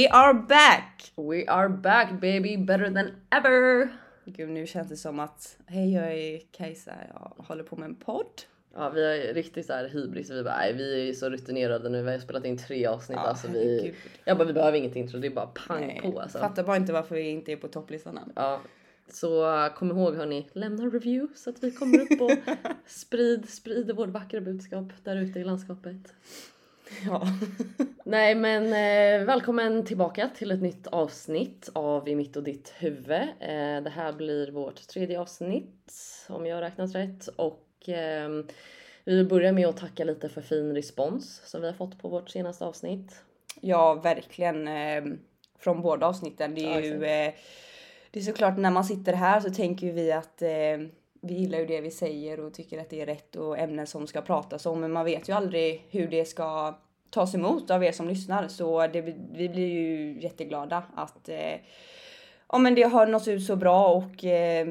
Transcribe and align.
We 0.00 0.08
are 0.08 0.34
back! 0.34 1.12
We 1.16 1.44
are 1.48 1.68
back 1.68 2.20
baby, 2.20 2.56
better 2.56 2.90
than 2.90 3.10
ever! 3.30 3.88
Gud 4.24 4.48
nu 4.48 4.66
känns 4.66 4.88
det 4.88 4.96
som 4.96 5.20
att 5.20 5.56
hej 5.66 5.92
jag 5.92 6.12
är 6.12 6.40
Kajsa, 6.52 6.92
jag 7.08 7.44
håller 7.44 7.64
på 7.64 7.76
med 7.76 7.88
en 7.88 7.94
podd. 7.94 8.42
Ja 8.74 8.90
vi 8.90 9.06
har 9.06 9.34
riktigt 9.34 9.66
så 9.66 9.72
här 9.72 9.88
hybris 9.88 10.30
vi 10.30 10.42
bara 10.42 10.56
nej, 10.56 10.72
vi 10.72 11.08
är 11.08 11.12
så 11.12 11.30
rutinerade 11.30 11.88
nu. 11.88 12.02
Vi 12.02 12.10
har 12.10 12.18
spelat 12.18 12.44
in 12.44 12.58
tre 12.58 12.86
avsnitt 12.86 13.18
Ja, 13.22 13.28
alltså 13.28 13.48
vi. 13.48 13.94
Jag 14.24 14.38
bara 14.38 14.44
vi 14.44 14.52
behöver 14.52 14.78
inget 14.78 14.96
intro, 14.96 15.18
det 15.18 15.26
är 15.26 15.30
bara 15.30 15.46
pang 15.46 15.86
Nej, 15.86 16.00
på 16.02 16.20
alltså. 16.20 16.38
Fattar 16.38 16.64
bara 16.64 16.76
inte 16.76 16.92
varför 16.92 17.14
vi 17.14 17.28
inte 17.28 17.52
är 17.52 17.56
på 17.56 17.68
topplistan 17.68 18.18
än. 18.18 18.32
Ja, 18.36 18.60
så 19.08 19.64
uh, 19.64 19.74
kom 19.74 19.90
ihåg 19.90 20.16
hörni, 20.16 20.48
lämna 20.52 20.82
en 20.82 20.90
review 20.90 21.38
så 21.38 21.50
att 21.50 21.62
vi 21.62 21.70
kommer 21.70 22.00
upp 22.00 22.20
och 22.20 22.30
sprid, 22.86 23.48
sprider 23.48 23.94
vårt 23.94 24.08
vackra 24.08 24.40
budskap 24.40 24.86
där 25.04 25.16
ute 25.16 25.38
i 25.38 25.44
landskapet. 25.44 26.14
Ja. 27.06 27.26
Nej 28.04 28.34
men 28.34 28.64
eh, 28.66 29.26
välkommen 29.26 29.84
tillbaka 29.86 30.30
till 30.36 30.50
ett 30.50 30.62
nytt 30.62 30.86
avsnitt 30.86 31.68
av 31.72 32.08
I 32.08 32.14
mitt 32.14 32.36
och 32.36 32.42
ditt 32.42 32.72
huvud. 32.78 33.12
Eh, 33.40 33.82
det 33.82 33.92
här 33.94 34.12
blir 34.12 34.50
vårt 34.50 34.86
tredje 34.88 35.20
avsnitt 35.20 35.92
om 36.28 36.46
jag 36.46 36.56
har 36.56 36.62
räknat 36.62 36.94
rätt 36.94 37.26
och 37.26 37.68
ehm, 37.86 38.46
vi 39.04 39.24
börja 39.24 39.52
med 39.52 39.68
att 39.68 39.76
tacka 39.76 40.04
lite 40.04 40.28
för 40.28 40.40
fin 40.40 40.74
respons 40.74 41.42
som 41.44 41.60
vi 41.60 41.66
har 41.66 41.74
fått 41.74 41.98
på 41.98 42.08
vårt 42.08 42.30
senaste 42.30 42.64
avsnitt. 42.64 43.22
ja, 43.60 43.94
verkligen. 43.94 44.68
Eh, 44.68 45.04
från 45.58 45.82
båda 45.82 46.06
avsnitten. 46.06 46.54
Det 46.54 46.60
är 46.64 46.80
Ja, 46.80 46.80
ju 46.80 46.94
eh, 47.04 47.32
det 48.10 48.18
är 48.18 48.22
såklart 48.22 48.58
när 48.58 48.70
man 48.70 48.84
sitter 48.84 49.12
här 49.12 49.40
så 49.40 49.50
tänker 49.50 49.92
vi 49.92 50.12
att 50.12 50.42
eh, 50.42 50.48
vi 51.20 51.34
gillar 51.34 51.58
ju 51.58 51.66
det 51.66 51.80
vi 51.80 51.90
säger 51.90 52.40
och 52.40 52.54
tycker 52.54 52.78
att 52.78 52.90
det 52.90 53.00
är 53.00 53.06
rätt 53.06 53.36
och 53.36 53.58
ämnen 53.58 53.86
som 53.86 54.06
ska 54.06 54.20
pratas 54.20 54.66
om. 54.66 54.80
Men 54.80 54.92
man 54.92 55.04
vet 55.04 55.28
ju 55.28 55.32
aldrig 55.32 55.86
hur 55.90 56.08
det 56.08 56.24
ska 56.24 56.78
tas 57.10 57.34
emot 57.34 57.70
av 57.70 57.84
er 57.84 57.92
som 57.92 58.08
lyssnar. 58.08 58.48
Så 58.48 58.86
det, 58.86 59.00
vi 59.32 59.48
blir 59.48 59.68
ju 59.68 60.20
jätteglada 60.20 60.82
att 60.94 61.28
eh, 61.28 61.56
ja, 62.52 62.58
men 62.58 62.74
det 62.74 62.82
har 62.82 63.06
nått 63.06 63.28
ut 63.28 63.44
så 63.44 63.56
bra 63.56 63.88
och 63.88 64.24
eh, 64.24 64.66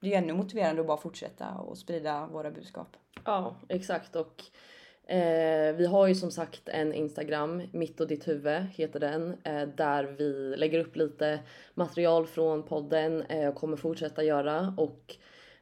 det 0.00 0.06
är 0.06 0.10
ju 0.10 0.14
ännu 0.14 0.32
motiverande 0.32 0.80
att 0.80 0.86
bara 0.86 0.96
fortsätta 0.96 1.48
och 1.54 1.78
sprida 1.78 2.26
våra 2.26 2.50
budskap. 2.50 2.96
Ja 3.24 3.56
exakt 3.68 4.16
och 4.16 4.42
eh, 5.14 5.74
vi 5.74 5.86
har 5.86 6.06
ju 6.06 6.14
som 6.14 6.30
sagt 6.30 6.68
en 6.68 6.92
Instagram, 6.92 7.62
mitt 7.72 8.00
och 8.00 8.06
ditt 8.06 8.28
huvud 8.28 8.62
heter 8.62 9.00
den, 9.00 9.36
eh, 9.44 9.68
där 9.68 10.04
vi 10.04 10.56
lägger 10.56 10.78
upp 10.78 10.96
lite 10.96 11.40
material 11.74 12.26
från 12.26 12.62
podden 12.62 13.22
eh, 13.22 13.48
och 13.48 13.54
kommer 13.54 13.76
fortsätta 13.76 14.24
göra 14.24 14.74
och 14.76 15.16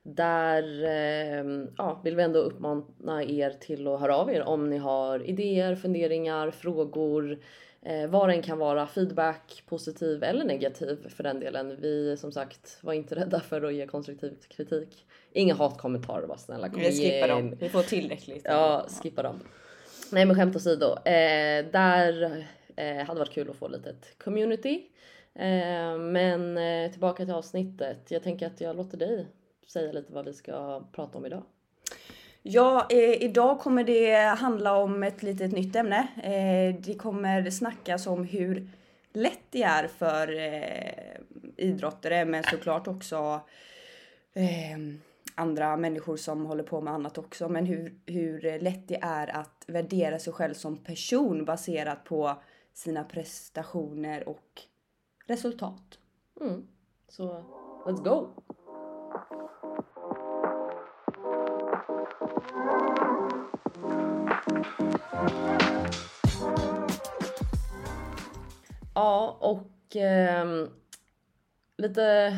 där 0.04 0.84
eh, 0.84 1.66
ja, 1.76 2.00
vill 2.04 2.16
vi 2.16 2.22
ändå 2.22 2.38
uppmana 2.38 3.24
er 3.24 3.50
till 3.50 3.88
att 3.88 4.00
höra 4.00 4.16
av 4.16 4.30
er 4.30 4.42
om 4.42 4.70
ni 4.70 4.76
har 4.76 5.22
idéer, 5.22 5.74
funderingar, 5.74 6.50
frågor, 6.50 7.38
eh, 7.82 8.06
vad 8.06 8.28
det 8.28 8.34
än 8.34 8.42
kan 8.42 8.58
vara, 8.58 8.86
feedback, 8.86 9.62
positiv 9.66 10.22
eller 10.22 10.44
negativ 10.44 11.08
för 11.08 11.22
den 11.22 11.40
delen. 11.40 11.76
Vi 11.80 12.16
som 12.16 12.32
sagt 12.32 12.78
var 12.80 12.92
inte 12.92 13.14
rädda 13.14 13.40
för 13.40 13.62
att 13.62 13.74
ge 13.74 13.86
konstruktiv 13.86 14.36
kritik. 14.48 15.06
Inga 15.32 15.54
hatkommentarer 15.54 16.26
var 16.26 16.36
snälla. 16.36 16.68
Kom 16.68 16.80
Vi 16.80 16.92
skippar 16.92 17.28
dem. 17.28 17.54
Vi 17.60 17.68
får 17.68 17.82
tillräckligt. 17.82 18.42
Ja, 18.44 18.86
skippa 19.02 19.22
dem. 19.22 19.40
Nej 20.12 20.24
men 20.24 20.36
skämt 20.36 20.56
åsido. 20.56 20.86
Eh, 20.86 21.66
där 21.72 22.46
eh, 22.76 23.06
hade 23.06 23.18
varit 23.18 23.32
kul 23.32 23.50
att 23.50 23.56
få 23.56 23.68
lite 23.68 23.90
ett 23.90 24.18
community. 24.18 24.82
Eh, 25.34 25.98
men 25.98 26.58
eh, 26.58 26.90
tillbaka 26.90 27.24
till 27.24 27.34
avsnittet. 27.34 28.10
Jag 28.10 28.22
tänker 28.22 28.46
att 28.46 28.60
jag 28.60 28.76
låter 28.76 28.98
dig 28.98 29.26
säga 29.66 29.92
lite 29.92 30.12
vad 30.12 30.24
vi 30.24 30.34
ska 30.34 30.82
prata 30.92 31.18
om 31.18 31.26
idag. 31.26 31.42
Ja, 32.42 32.86
eh, 32.90 33.22
idag 33.22 33.60
kommer 33.60 33.84
det 33.84 34.14
handla 34.14 34.76
om 34.76 35.02
ett 35.02 35.22
litet 35.22 35.52
nytt 35.52 35.76
ämne. 35.76 36.08
Eh, 36.22 36.80
det 36.80 36.94
kommer 36.94 37.50
snackas 37.50 38.06
om 38.06 38.24
hur 38.24 38.68
lätt 39.12 39.42
det 39.50 39.62
är 39.62 39.88
för 39.88 40.38
eh, 40.38 41.20
idrottare 41.56 42.24
men 42.24 42.44
såklart 42.44 42.88
också 42.88 43.40
eh, 44.32 44.78
andra 45.34 45.76
människor 45.76 46.16
som 46.16 46.46
håller 46.46 46.62
på 46.62 46.80
med 46.80 46.94
annat 46.94 47.18
också. 47.18 47.48
Men 47.48 47.66
hur, 47.66 47.94
hur 48.06 48.58
lätt 48.60 48.88
det 48.88 48.98
är 49.02 49.36
att 49.36 49.64
värdera 49.66 50.18
sig 50.18 50.32
själv 50.32 50.54
som 50.54 50.76
person 50.76 51.44
baserat 51.44 52.04
på 52.04 52.34
sina 52.72 53.04
prestationer 53.04 54.28
och 54.28 54.62
resultat. 55.26 55.98
Mm. 56.40 56.66
Så 57.08 57.44
let's 57.86 58.04
go! 58.04 58.28
Ja, 68.94 69.38
och 69.40 69.96
eh, 69.96 70.66
lite 71.76 72.32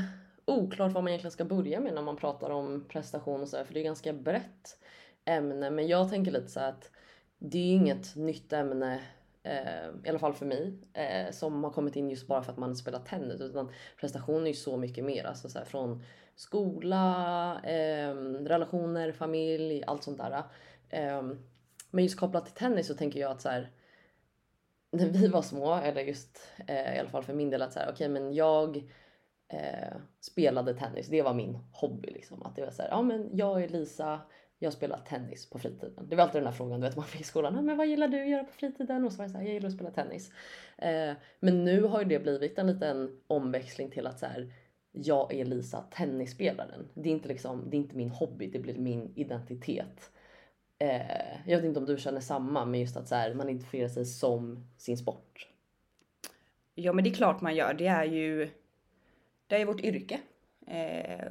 oklart 0.44 0.92
vad 0.92 1.02
man 1.04 1.08
egentligen 1.08 1.32
ska 1.32 1.44
börja 1.44 1.80
med 1.80 1.94
när 1.94 2.02
man 2.02 2.16
pratar 2.16 2.50
om 2.50 2.84
prestation 2.88 3.42
och 3.42 3.48
så 3.48 3.56
här, 3.56 3.64
för 3.64 3.74
det 3.74 3.80
är 3.80 3.84
ganska 3.84 4.12
brett 4.12 4.78
ämne. 5.24 5.70
Men 5.70 5.86
jag 5.86 6.10
tänker 6.10 6.32
lite 6.32 6.48
så 6.48 6.60
att 6.60 6.90
det 7.38 7.58
är 7.58 7.62
ju 7.62 7.72
inget 7.72 8.16
nytt 8.16 8.52
ämne, 8.52 9.00
eh, 9.42 9.86
i 10.04 10.08
alla 10.08 10.18
fall 10.18 10.34
för 10.34 10.46
mig, 10.46 10.78
eh, 10.92 11.32
som 11.32 11.64
har 11.64 11.70
kommit 11.70 11.96
in 11.96 12.10
just 12.10 12.26
bara 12.26 12.42
för 12.42 12.52
att 12.52 12.58
man 12.58 12.76
spelar 12.76 13.00
tennis. 13.00 13.40
Utan 13.40 13.70
prestation 14.00 14.42
är 14.42 14.46
ju 14.46 14.54
så 14.54 14.76
mycket 14.76 15.04
mer, 15.04 15.24
alltså 15.24 15.48
så 15.48 15.58
här, 15.58 15.66
från 15.66 16.02
skola, 16.36 17.60
eh, 17.64 18.14
relationer, 18.44 19.12
familj, 19.12 19.84
allt 19.86 20.02
sånt 20.02 20.18
där. 20.18 20.42
Eh, 20.88 21.22
men 21.90 22.04
just 22.04 22.18
kopplat 22.18 22.44
till 22.46 22.54
tennis 22.54 22.86
så 22.86 22.94
tänker 22.94 23.20
jag 23.20 23.30
att 23.30 23.40
så 23.40 23.48
här, 23.48 23.70
när 24.90 25.06
vi 25.06 25.28
var 25.28 25.42
små, 25.42 25.74
eller 25.74 26.02
just 26.02 26.38
eh, 26.66 26.96
i 26.96 26.98
alla 26.98 27.08
fall 27.08 27.22
för 27.22 27.34
min 27.34 27.50
del 27.50 27.62
att 27.62 27.72
så 27.72 27.78
här, 27.78 27.90
okej 27.92 28.08
men 28.08 28.34
jag 28.34 28.76
eh, 29.48 29.96
spelade 30.20 30.74
tennis, 30.74 31.08
det 31.08 31.22
var 31.22 31.34
min 31.34 31.58
hobby 31.72 32.10
liksom. 32.10 32.42
Att 32.42 32.56
det 32.56 32.64
var 32.64 32.70
så 32.70 32.82
här, 32.82 32.88
ja 32.88 33.02
men 33.02 33.30
jag 33.32 33.62
är 33.62 33.68
Lisa, 33.68 34.20
jag 34.58 34.72
spelar 34.72 34.98
tennis 34.98 35.50
på 35.50 35.58
fritiden. 35.58 36.08
Det 36.08 36.16
var 36.16 36.24
alltid 36.24 36.40
den 36.40 36.46
här 36.46 36.54
frågan 36.54 36.80
du 36.80 36.86
vet 36.86 36.96
man 36.96 37.04
fick 37.04 37.20
i 37.20 37.24
skolan, 37.24 37.54
"Ja, 37.54 37.62
men 37.62 37.76
vad 37.76 37.86
gillar 37.86 38.08
du 38.08 38.22
att 38.22 38.28
göra 38.28 38.44
på 38.44 38.52
fritiden? 38.52 39.04
Och 39.04 39.12
så 39.12 39.18
var 39.18 39.24
jag 39.24 39.30
så 39.30 39.38
här, 39.38 39.44
jag 39.44 39.54
gillar 39.54 39.68
att 39.68 39.74
spela 39.74 39.90
tennis. 39.90 40.32
Eh, 40.78 41.12
men 41.40 41.64
nu 41.64 41.82
har 41.82 41.98
ju 42.00 42.04
det 42.08 42.18
blivit 42.18 42.58
en 42.58 42.66
liten 42.66 43.20
omväxling 43.26 43.90
till 43.90 44.06
att 44.06 44.18
så 44.18 44.26
här, 44.26 44.52
jag 45.04 45.32
är 45.32 45.44
Lisa, 45.44 45.80
tennisspelaren. 45.80 46.88
Det 46.94 47.08
är 47.08 47.12
inte 47.12 47.28
liksom, 47.28 47.70
det 47.70 47.76
är 47.76 47.78
inte 47.78 47.96
min 47.96 48.10
hobby, 48.10 48.46
det 48.46 48.58
blir 48.58 48.78
min 48.78 49.12
identitet. 49.14 50.10
Eh, 50.78 51.46
jag 51.46 51.56
vet 51.56 51.64
inte 51.64 51.80
om 51.80 51.86
du 51.86 51.98
känner 51.98 52.20
samma, 52.20 52.64
men 52.64 52.80
just 52.80 52.96
att 52.96 53.08
så 53.08 53.14
här, 53.14 53.34
man 53.34 53.48
identifierar 53.48 53.88
sig 53.88 54.04
som 54.04 54.66
sin 54.76 54.98
sport. 54.98 55.48
Ja 56.74 56.92
men 56.92 57.04
det 57.04 57.10
är 57.10 57.14
klart 57.14 57.40
man 57.40 57.54
gör. 57.54 57.74
Det 57.74 57.86
är 57.86 58.04
ju 58.04 58.50
det 59.46 59.56
är 59.56 59.66
vårt 59.66 59.80
yrke. 59.80 60.20
Eh, 60.66 61.28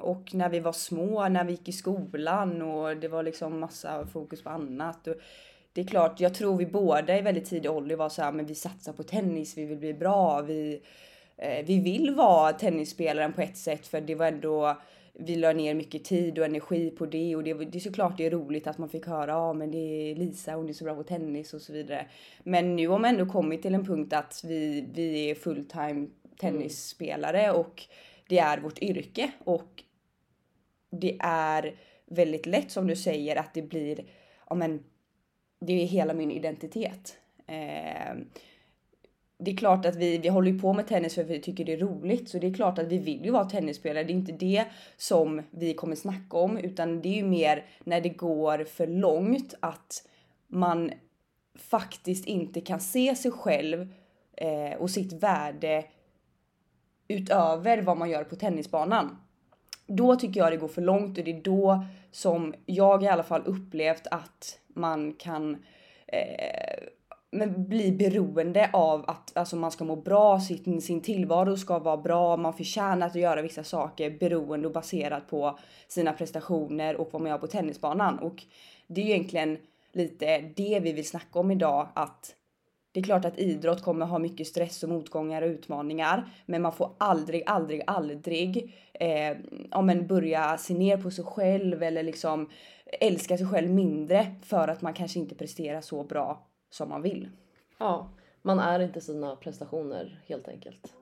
och 0.00 0.34
när 0.34 0.48
vi 0.48 0.60
var 0.60 0.72
små, 0.72 1.28
när 1.28 1.44
vi 1.44 1.52
gick 1.52 1.68
i 1.68 1.72
skolan 1.72 2.62
och 2.62 2.96
det 2.96 3.08
var 3.08 3.22
liksom 3.22 3.60
massa 3.60 4.06
fokus 4.06 4.42
på 4.42 4.50
annat. 4.50 5.06
Och 5.06 5.14
det 5.72 5.80
är 5.80 5.86
klart, 5.86 6.20
jag 6.20 6.34
tror 6.34 6.56
vi 6.56 6.66
båda 6.66 7.18
i 7.18 7.22
väldigt 7.22 7.44
tidig 7.44 7.70
ålder 7.70 7.96
var 7.96 8.08
så 8.08 8.22
här, 8.22 8.32
men 8.32 8.46
vi 8.46 8.54
satsar 8.54 8.92
på 8.92 9.02
tennis, 9.02 9.58
vi 9.58 9.64
vill 9.64 9.78
bli 9.78 9.94
bra, 9.94 10.42
vi, 10.42 10.82
vi 11.64 11.80
vill 11.80 12.14
vara 12.14 12.52
tennisspelaren 12.52 13.32
på 13.32 13.40
ett 13.40 13.56
sätt 13.56 13.86
för 13.86 14.00
det 14.00 14.14
var 14.14 14.26
ändå 14.26 14.76
vi 15.18 15.36
la 15.36 15.52
ner 15.52 15.74
mycket 15.74 16.04
tid 16.04 16.38
och 16.38 16.44
energi 16.44 16.90
på 16.90 17.06
det 17.06 17.36
och 17.36 17.44
det, 17.44 17.54
det 17.54 17.78
är 17.78 17.80
såklart 17.80 18.16
det 18.16 18.26
är 18.26 18.30
roligt 18.30 18.66
att 18.66 18.78
man 18.78 18.88
fick 18.88 19.06
höra 19.06 19.30
ja 19.30 19.52
men 19.52 19.70
det 19.70 19.78
är 19.78 20.14
Lisa 20.14 20.54
hon 20.54 20.68
är 20.68 20.72
så 20.72 20.84
bra 20.84 20.94
på 20.94 21.02
tennis 21.02 21.54
och 21.54 21.60
så 21.60 21.72
vidare. 21.72 22.06
Men 22.42 22.76
nu 22.76 22.88
har 22.88 22.98
man 22.98 23.10
ändå 23.10 23.32
kommit 23.32 23.62
till 23.62 23.74
en 23.74 23.84
punkt 23.84 24.12
att 24.12 24.44
vi, 24.44 24.88
vi 24.94 25.30
är 25.30 25.34
fulltime 25.34 26.06
tennisspelare 26.40 27.52
och 27.52 27.82
det 28.28 28.38
är 28.38 28.58
vårt 28.58 28.78
yrke 28.78 29.30
och 29.44 29.82
det 30.90 31.16
är 31.20 31.76
väldigt 32.06 32.46
lätt 32.46 32.70
som 32.70 32.86
du 32.86 32.96
säger 32.96 33.36
att 33.36 33.54
det 33.54 33.62
blir, 33.62 34.04
ja 34.48 34.54
men 34.54 34.84
det 35.60 35.72
är 35.72 35.86
hela 35.86 36.14
min 36.14 36.30
identitet. 36.30 37.18
Eh, 37.46 38.16
det 39.38 39.50
är 39.50 39.56
klart 39.56 39.86
att 39.86 39.96
vi, 39.96 40.18
vi 40.18 40.28
håller 40.28 40.50
ju 40.50 40.58
på 40.58 40.72
med 40.72 40.86
tennis 40.86 41.14
för 41.14 41.22
att 41.22 41.30
vi 41.30 41.40
tycker 41.40 41.64
det 41.64 41.72
är 41.72 41.78
roligt. 41.78 42.28
Så 42.28 42.38
det 42.38 42.46
är 42.46 42.54
klart 42.54 42.78
att 42.78 42.86
vi 42.86 42.98
vill 42.98 43.24
ju 43.24 43.30
vara 43.30 43.44
tennisspelare. 43.44 44.04
Det 44.04 44.12
är 44.12 44.14
inte 44.14 44.32
det 44.32 44.64
som 44.96 45.42
vi 45.50 45.74
kommer 45.74 45.96
snacka 45.96 46.36
om. 46.36 46.58
Utan 46.58 47.02
det 47.02 47.08
är 47.08 47.14
ju 47.14 47.24
mer 47.24 47.64
när 47.84 48.00
det 48.00 48.08
går 48.08 48.64
för 48.64 48.86
långt 48.86 49.54
att 49.60 50.08
man 50.46 50.92
faktiskt 51.58 52.26
inte 52.26 52.60
kan 52.60 52.80
se 52.80 53.14
sig 53.14 53.30
själv 53.30 53.92
eh, 54.32 54.78
och 54.78 54.90
sitt 54.90 55.12
värde 55.12 55.84
utöver 57.08 57.82
vad 57.82 57.96
man 57.96 58.10
gör 58.10 58.24
på 58.24 58.36
tennisbanan. 58.36 59.16
Då 59.86 60.16
tycker 60.16 60.40
jag 60.40 60.52
det 60.52 60.56
går 60.56 60.68
för 60.68 60.82
långt 60.82 61.18
och 61.18 61.24
det 61.24 61.30
är 61.30 61.42
då 61.42 61.84
som 62.10 62.54
jag 62.66 63.02
i 63.02 63.08
alla 63.08 63.22
fall 63.22 63.42
upplevt 63.46 64.06
att 64.06 64.58
man 64.68 65.12
kan 65.12 65.64
eh, 66.06 66.86
men 67.36 67.68
bli 67.68 67.92
beroende 67.92 68.70
av 68.72 69.04
att 69.06 69.36
alltså, 69.36 69.56
man 69.56 69.70
ska 69.70 69.84
må 69.84 69.96
bra, 69.96 70.40
sin, 70.40 70.80
sin 70.80 71.00
tillvaro 71.00 71.56
ska 71.56 71.78
vara 71.78 71.96
bra, 71.96 72.36
man 72.36 72.52
förtjänar 72.52 73.06
att 73.06 73.14
göra 73.14 73.42
vissa 73.42 73.64
saker 73.64 74.18
beroende 74.18 74.68
och 74.68 74.74
baserat 74.74 75.28
på 75.28 75.58
sina 75.88 76.12
prestationer 76.12 76.96
och 76.96 77.08
vad 77.12 77.22
man 77.22 77.30
gör 77.30 77.38
på 77.38 77.46
tennisbanan. 77.46 78.18
Och 78.18 78.42
det 78.86 79.00
är 79.00 79.04
ju 79.04 79.10
egentligen 79.10 79.58
lite 79.92 80.38
det 80.56 80.80
vi 80.80 80.92
vill 80.92 81.08
snacka 81.08 81.38
om 81.38 81.50
idag 81.50 81.88
att 81.94 82.34
Det 82.92 83.00
är 83.00 83.04
klart 83.04 83.24
att 83.24 83.38
idrott 83.38 83.82
kommer 83.82 84.06
ha 84.06 84.18
mycket 84.18 84.46
stress 84.46 84.82
och 84.82 84.88
motgångar 84.88 85.42
och 85.42 85.48
utmaningar, 85.48 86.28
men 86.46 86.62
man 86.62 86.72
får 86.72 86.90
aldrig, 86.98 87.42
aldrig, 87.46 87.82
aldrig 87.86 88.74
eh, 88.94 89.36
om 89.70 89.90
en 89.90 90.06
börja 90.06 90.58
se 90.58 90.74
ner 90.74 90.96
på 90.96 91.10
sig 91.10 91.24
själv 91.24 91.82
eller 91.82 92.02
liksom 92.02 92.50
älska 93.00 93.38
sig 93.38 93.46
själv 93.46 93.70
mindre 93.70 94.26
för 94.42 94.68
att 94.68 94.82
man 94.82 94.94
kanske 94.94 95.18
inte 95.18 95.34
presterar 95.34 95.80
så 95.80 96.04
bra 96.04 96.46
som 96.70 96.88
man 96.88 97.02
vill. 97.02 97.30
Ja, 97.78 98.10
man 98.42 98.58
är 98.58 98.80
inte 98.80 99.00
sina 99.00 99.36
prestationer 99.36 100.22
helt 100.26 100.48
enkelt. 100.48 100.94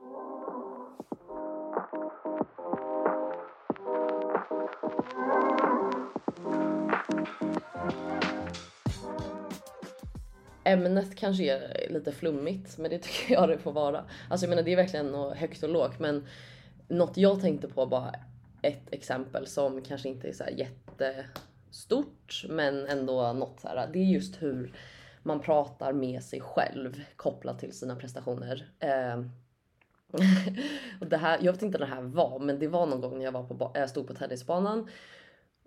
Ämnet 10.64 11.16
kanske 11.16 11.44
är 11.44 11.90
lite 11.90 12.12
flummigt, 12.12 12.78
men 12.78 12.90
det 12.90 12.98
tycker 12.98 13.34
jag 13.34 13.48
det 13.48 13.58
får 13.58 13.72
vara. 13.72 14.04
Alltså 14.30 14.46
jag 14.46 14.50
menar 14.50 14.62
det 14.62 14.72
är 14.72 14.76
verkligen 14.76 15.06
något 15.06 15.36
högt 15.36 15.62
och 15.62 15.68
lågt, 15.68 15.98
men 15.98 16.26
något 16.88 17.16
jag 17.16 17.40
tänkte 17.40 17.68
på 17.68 17.86
bara 17.86 18.14
ett 18.62 18.92
exempel 18.92 19.46
som 19.46 19.82
kanske 19.82 20.08
inte 20.08 20.28
är 20.28 20.32
så 20.32 20.44
jättestort, 20.56 22.44
men 22.48 22.86
ändå 22.86 23.32
något 23.32 23.60
så 23.60 23.68
här. 23.68 23.88
Det 23.92 23.98
är 23.98 24.04
just 24.04 24.42
hur 24.42 24.74
man 25.24 25.40
pratar 25.40 25.92
med 25.92 26.22
sig 26.22 26.40
själv 26.40 27.04
kopplat 27.16 27.58
till 27.58 27.72
sina 27.72 27.96
prestationer. 27.96 28.72
Eh, 28.78 29.24
och 31.00 31.06
det 31.06 31.16
här, 31.16 31.38
jag 31.42 31.52
vet 31.52 31.62
inte 31.62 31.78
när 31.78 31.86
det 31.86 31.94
här 31.94 32.02
var, 32.02 32.38
men 32.38 32.58
det 32.58 32.68
var 32.68 32.86
någon 32.86 33.00
gång 33.00 33.18
när 33.18 33.24
jag, 33.24 33.32
var 33.32 33.42
på, 33.42 33.70
jag 33.74 33.90
stod 33.90 34.06
på 34.06 34.14
tennisbanan 34.14 34.88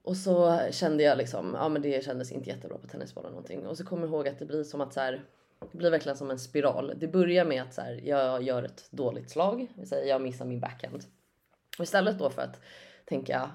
och 0.07 0.17
så 0.17 0.59
kände 0.71 1.03
jag 1.03 1.17
liksom, 1.17 1.51
ja 1.53 1.69
men 1.69 1.81
det 1.81 2.05
kändes 2.05 2.31
inte 2.31 2.49
jättebra 2.49 2.77
på 2.77 2.87
tennisbanan 2.87 3.31
någonting. 3.31 3.67
Och 3.67 3.77
så 3.77 3.85
kommer 3.85 4.03
jag 4.03 4.09
ihåg 4.09 4.27
att 4.27 4.39
det 4.39 4.45
blir 4.45 4.63
som 4.63 4.81
att 4.81 4.93
så 4.93 4.99
här, 4.99 5.23
det 5.71 5.77
blir 5.77 5.91
verkligen 5.91 6.17
som 6.17 6.31
en 6.31 6.39
spiral. 6.39 6.93
Det 6.97 7.07
börjar 7.07 7.45
med 7.45 7.61
att 7.61 7.73
så 7.73 7.81
här, 7.81 8.01
jag 8.03 8.43
gör 8.43 8.63
ett 8.63 8.87
dåligt 8.91 9.29
slag, 9.29 9.67
jag 10.05 10.21
missar 10.21 10.45
min 10.45 10.59
backhand. 10.59 11.03
Och 11.77 11.83
istället 11.83 12.19
då 12.19 12.29
för 12.29 12.41
att 12.41 12.61
tänka 13.05 13.51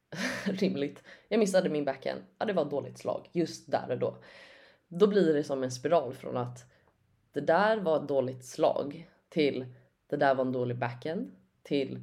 rimligt, 0.44 1.02
jag 1.28 1.38
missade 1.40 1.68
min 1.68 1.84
backhand, 1.84 2.20
ja 2.38 2.46
det 2.46 2.52
var 2.52 2.64
ett 2.64 2.70
dåligt 2.70 2.98
slag 2.98 3.30
just 3.32 3.70
där 3.70 3.90
och 3.90 3.98
då. 3.98 4.16
Då 4.88 5.06
blir 5.06 5.34
det 5.34 5.44
som 5.44 5.62
en 5.62 5.70
spiral 5.70 6.14
från 6.14 6.36
att 6.36 6.64
det 7.32 7.40
där 7.40 7.76
var 7.76 7.96
ett 7.96 8.08
dåligt 8.08 8.44
slag 8.44 9.08
till 9.28 9.66
det 10.06 10.16
där 10.16 10.34
var 10.34 10.44
en 10.44 10.52
dålig 10.52 10.78
backhand 10.78 11.30
till 11.62 12.02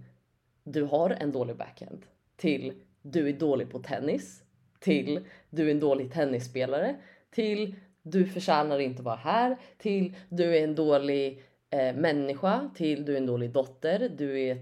du 0.63 0.83
har 0.83 1.09
en 1.09 1.31
dålig 1.31 1.55
backhand 1.55 2.05
till 2.35 2.73
du 3.01 3.29
är 3.29 3.33
dålig 3.33 3.71
på 3.71 3.79
tennis 3.79 4.43
till 4.79 5.27
du 5.49 5.67
är 5.67 5.71
en 5.71 5.79
dålig 5.79 6.13
tennisspelare 6.13 6.95
till 7.31 7.75
du 8.01 8.25
förtjänar 8.25 8.79
inte 8.79 9.03
vara 9.03 9.15
här 9.15 9.57
till 9.77 10.15
du 10.29 10.57
är 10.57 10.63
en 10.63 10.75
dålig 10.75 11.43
eh, 11.69 11.95
människa 11.95 12.69
till 12.75 13.05
du 13.05 13.13
är 13.13 13.17
en 13.17 13.25
dålig 13.25 13.51
dotter, 13.51 14.09
du 14.17 14.41
är 14.41 14.57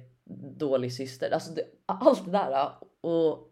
dålig 0.58 0.94
syster. 0.94 1.32
Alltså 1.32 1.54
det, 1.54 1.64
allt 1.86 2.26
det 2.26 2.32
där 2.32 2.70
och 3.02 3.51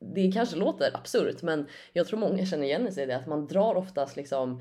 det 0.00 0.32
kanske 0.32 0.56
låter 0.56 0.96
absurt 0.96 1.42
men 1.42 1.66
jag 1.92 2.06
tror 2.06 2.18
många 2.18 2.46
känner 2.46 2.64
igen 2.64 2.92
sig 2.92 3.02
i 3.02 3.06
det 3.06 3.16
att 3.16 3.26
man 3.26 3.46
drar 3.46 3.74
oftast 3.74 4.16
liksom 4.16 4.60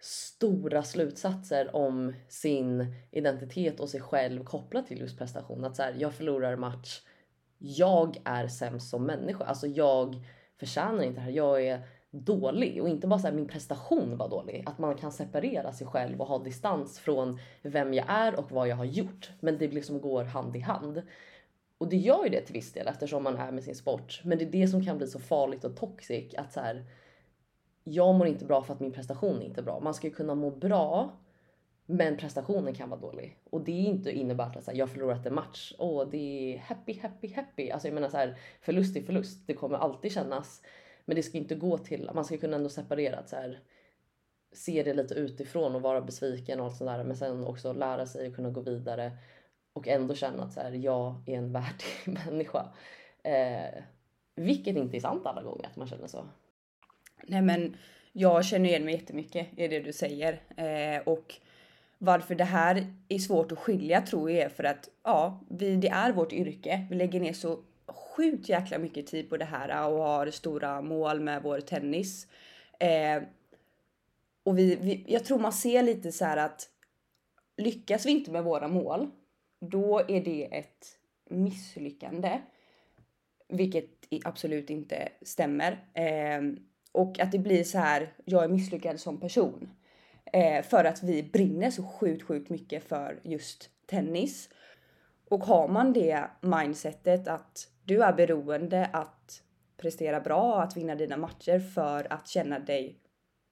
stora 0.00 0.82
slutsatser 0.82 1.76
om 1.76 2.14
sin 2.28 2.94
identitet 3.10 3.80
och 3.80 3.88
sig 3.88 4.00
själv 4.00 4.44
kopplat 4.44 4.86
till 4.86 5.00
just 5.00 5.18
prestation. 5.18 5.64
Att 5.64 5.76
så 5.76 5.82
här, 5.82 5.94
jag 5.98 6.14
förlorar 6.14 6.56
match. 6.56 7.00
Jag 7.58 8.16
är 8.24 8.48
sämst 8.48 8.90
som 8.90 9.06
människa. 9.06 9.44
Alltså 9.44 9.66
jag 9.66 10.16
förtjänar 10.58 11.02
inte 11.02 11.20
det 11.20 11.24
här. 11.24 11.30
Jag 11.30 11.66
är 11.66 11.82
dålig 12.10 12.82
och 12.82 12.88
inte 12.88 13.06
bara 13.06 13.18
så 13.18 13.26
här, 13.26 13.34
min 13.34 13.48
prestation 13.48 14.16
var 14.16 14.28
dålig. 14.28 14.62
Att 14.66 14.78
man 14.78 14.96
kan 14.96 15.12
separera 15.12 15.72
sig 15.72 15.86
själv 15.86 16.20
och 16.20 16.26
ha 16.26 16.38
distans 16.38 16.98
från 16.98 17.38
vem 17.62 17.94
jag 17.94 18.06
är 18.08 18.38
och 18.38 18.50
vad 18.50 18.68
jag 18.68 18.76
har 18.76 18.84
gjort. 18.84 19.30
Men 19.40 19.58
det 19.58 19.68
liksom 19.68 20.00
går 20.00 20.24
hand 20.24 20.56
i 20.56 20.60
hand. 20.60 21.02
Och 21.78 21.88
det 21.88 21.96
gör 21.96 22.24
ju 22.24 22.30
det 22.30 22.40
till 22.40 22.54
viss 22.54 22.72
del 22.72 22.88
eftersom 22.88 23.22
man 23.22 23.36
är 23.36 23.52
med 23.52 23.64
sin 23.64 23.74
sport. 23.74 24.20
Men 24.24 24.38
det 24.38 24.44
är 24.44 24.50
det 24.50 24.68
som 24.68 24.84
kan 24.84 24.98
bli 24.98 25.06
så 25.06 25.18
farligt 25.18 25.64
och 25.64 25.76
toxic 25.76 26.34
att 26.34 26.52
så 26.52 26.60
här, 26.60 26.84
jag 27.84 28.14
mår 28.14 28.26
inte 28.26 28.44
bra 28.44 28.62
för 28.62 28.74
att 28.74 28.80
min 28.80 28.92
prestation 28.92 29.42
är 29.42 29.44
inte 29.44 29.62
bra. 29.62 29.80
Man 29.80 29.94
ska 29.94 30.06
ju 30.06 30.14
kunna 30.14 30.34
må 30.34 30.50
bra 30.50 31.12
men 31.86 32.16
prestationen 32.16 32.74
kan 32.74 32.90
vara 32.90 33.00
dålig. 33.00 33.38
Och 33.50 33.64
det 33.64 33.72
är 33.72 33.84
inte 33.84 34.10
innebär 34.10 34.58
att 34.58 34.66
här, 34.66 34.74
jag 34.74 34.90
förlorat 34.90 35.26
en 35.26 35.34
match. 35.34 35.72
Åh, 35.78 36.08
det 36.10 36.54
är 36.54 36.58
happy, 36.58 37.00
happy, 37.00 37.34
happy. 37.34 37.70
Alltså 37.70 37.88
jag 37.88 37.94
menar 37.94 38.08
så 38.08 38.16
här, 38.16 38.38
förlust 38.60 38.96
är 38.96 39.02
förlust. 39.02 39.46
Det 39.46 39.54
kommer 39.54 39.78
alltid 39.78 40.12
kännas. 40.12 40.62
Men 41.04 41.16
det 41.16 41.22
ska 41.22 41.38
inte 41.38 41.54
gå 41.54 41.78
till, 41.78 42.10
man 42.14 42.24
ska 42.24 42.36
kunna 42.36 42.56
ändå 42.56 42.68
separera 42.68 43.18
att 43.18 43.28
så 43.28 43.36
här, 43.36 43.60
se 44.52 44.82
det 44.82 44.94
lite 44.94 45.14
utifrån 45.14 45.74
och 45.74 45.82
vara 45.82 46.00
besviken 46.00 46.60
och 46.60 46.66
allt 46.66 46.76
sånt 46.76 46.90
där. 46.90 47.04
Men 47.04 47.16
sen 47.16 47.44
också 47.44 47.72
lära 47.72 48.06
sig 48.06 48.26
att 48.26 48.36
kunna 48.36 48.50
gå 48.50 48.60
vidare 48.60 49.12
och 49.74 49.88
ändå 49.88 50.14
känna 50.14 50.42
att 50.42 50.52
så 50.52 50.60
här, 50.60 50.72
jag 50.72 51.14
är 51.26 51.38
en 51.38 51.52
värdig 51.52 51.86
människa. 52.26 52.66
Eh, 53.22 53.82
vilket 54.34 54.76
inte 54.76 54.96
är 54.96 55.00
sant 55.00 55.26
alla 55.26 55.42
gånger 55.42 55.66
att 55.66 55.76
man 55.76 55.88
känner 55.88 56.06
så. 56.06 56.28
Nej 57.22 57.42
men 57.42 57.76
jag 58.12 58.44
känner 58.44 58.68
igen 58.68 58.84
mig 58.84 58.94
jättemycket 58.94 59.48
i 59.56 59.68
det 59.68 59.80
du 59.80 59.92
säger. 59.92 60.40
Eh, 60.56 61.02
och 61.02 61.34
varför 61.98 62.34
det 62.34 62.44
här 62.44 62.94
är 63.08 63.18
svårt 63.18 63.52
att 63.52 63.58
skilja 63.58 64.00
tror 64.00 64.30
jag 64.30 64.42
är 64.42 64.48
för 64.48 64.64
att 64.64 64.88
ja, 65.02 65.40
vi, 65.48 65.76
det 65.76 65.88
är 65.88 66.12
vårt 66.12 66.32
yrke. 66.32 66.86
Vi 66.90 66.96
lägger 66.96 67.20
ner 67.20 67.32
så 67.32 67.58
sjukt 67.86 68.48
jäkla 68.48 68.78
mycket 68.78 69.06
tid 69.06 69.30
på 69.30 69.36
det 69.36 69.44
här 69.44 69.90
och 69.90 69.98
har 69.98 70.30
stora 70.30 70.82
mål 70.82 71.20
med 71.20 71.42
vår 71.42 71.60
tennis. 71.60 72.26
Eh, 72.80 73.22
och 74.42 74.58
vi, 74.58 74.76
vi, 74.76 75.04
jag 75.08 75.24
tror 75.24 75.38
man 75.38 75.52
ser 75.52 75.82
lite 75.82 76.12
så 76.12 76.24
här 76.24 76.36
att 76.36 76.68
lyckas 77.56 78.06
vi 78.06 78.10
inte 78.10 78.30
med 78.30 78.44
våra 78.44 78.68
mål, 78.68 79.10
då 79.70 79.98
är 80.08 80.20
det 80.20 80.44
ett 80.58 80.98
misslyckande. 81.30 82.40
Vilket 83.48 83.90
absolut 84.24 84.70
inte 84.70 85.08
stämmer. 85.22 85.72
Eh, 85.94 86.42
och 86.92 87.20
att 87.20 87.32
det 87.32 87.38
blir 87.38 87.64
så 87.64 87.78
här, 87.78 88.12
jag 88.24 88.44
är 88.44 88.48
misslyckad 88.48 89.00
som 89.00 89.20
person. 89.20 89.70
Eh, 90.32 90.62
för 90.62 90.84
att 90.84 91.02
vi 91.02 91.22
brinner 91.22 91.70
så 91.70 91.82
sjukt, 91.82 92.22
sjukt 92.22 92.50
mycket 92.50 92.84
för 92.84 93.20
just 93.22 93.70
tennis. 93.86 94.50
Och 95.28 95.44
har 95.44 95.68
man 95.68 95.92
det 95.92 96.24
mindsetet 96.40 97.28
att 97.28 97.68
du 97.84 98.02
är 98.02 98.12
beroende 98.12 98.90
att 98.92 99.42
prestera 99.76 100.20
bra, 100.20 100.62
att 100.62 100.76
vinna 100.76 100.94
dina 100.94 101.16
matcher 101.16 101.58
för 101.58 102.12
att 102.12 102.28
känna 102.28 102.58
dig 102.58 102.98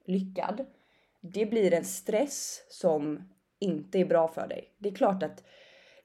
lyckad. 0.04 0.66
Det 1.21 1.47
blir 1.47 1.75
en 1.75 1.85
stress 1.85 2.64
som 2.69 3.28
inte 3.59 3.99
är 3.99 4.04
bra 4.04 4.28
för 4.28 4.49
dig. 4.49 4.75
Det 4.78 4.88
är 4.88 4.95
klart 4.95 5.23
att 5.23 5.45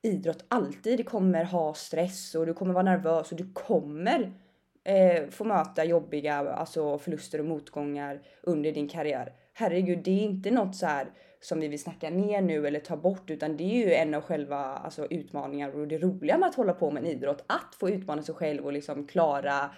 idrott 0.07 0.45
alltid 0.47 1.05
kommer 1.05 1.43
ha 1.43 1.73
stress 1.73 2.35
och 2.35 2.45
du 2.45 2.53
kommer 2.53 2.73
vara 2.73 2.83
nervös 2.83 3.31
och 3.31 3.37
du 3.37 3.53
kommer 3.53 4.31
eh, 4.83 5.29
få 5.29 5.43
möta 5.43 5.85
jobbiga 5.85 6.35
alltså 6.35 6.97
förluster 6.97 7.39
och 7.39 7.45
motgångar 7.45 8.21
under 8.41 8.71
din 8.71 8.87
karriär. 8.87 9.33
Herregud, 9.53 9.99
det 10.03 10.11
är 10.11 10.23
inte 10.23 10.51
något 10.51 10.75
så 10.75 10.85
här 10.85 11.07
som 11.39 11.59
vi 11.59 11.67
vill 11.67 11.81
snacka 11.81 12.09
ner 12.09 12.41
nu 12.41 12.67
eller 12.67 12.79
ta 12.79 12.97
bort 12.97 13.29
utan 13.29 13.57
det 13.57 13.63
är 13.63 13.85
ju 13.85 13.93
en 13.93 14.13
av 14.13 14.21
själva 14.21 14.57
alltså, 14.57 15.07
utmaningar 15.09 15.69
och 15.69 15.87
det 15.87 15.97
roliga 15.97 16.37
med 16.37 16.49
att 16.49 16.55
hålla 16.55 16.73
på 16.73 16.91
med 16.91 17.03
en 17.03 17.09
idrott. 17.09 17.43
Att 17.47 17.75
få 17.79 17.89
utmana 17.89 18.23
sig 18.23 18.35
själv 18.35 18.65
och 18.65 18.73
liksom 18.73 19.07
klara 19.07 19.69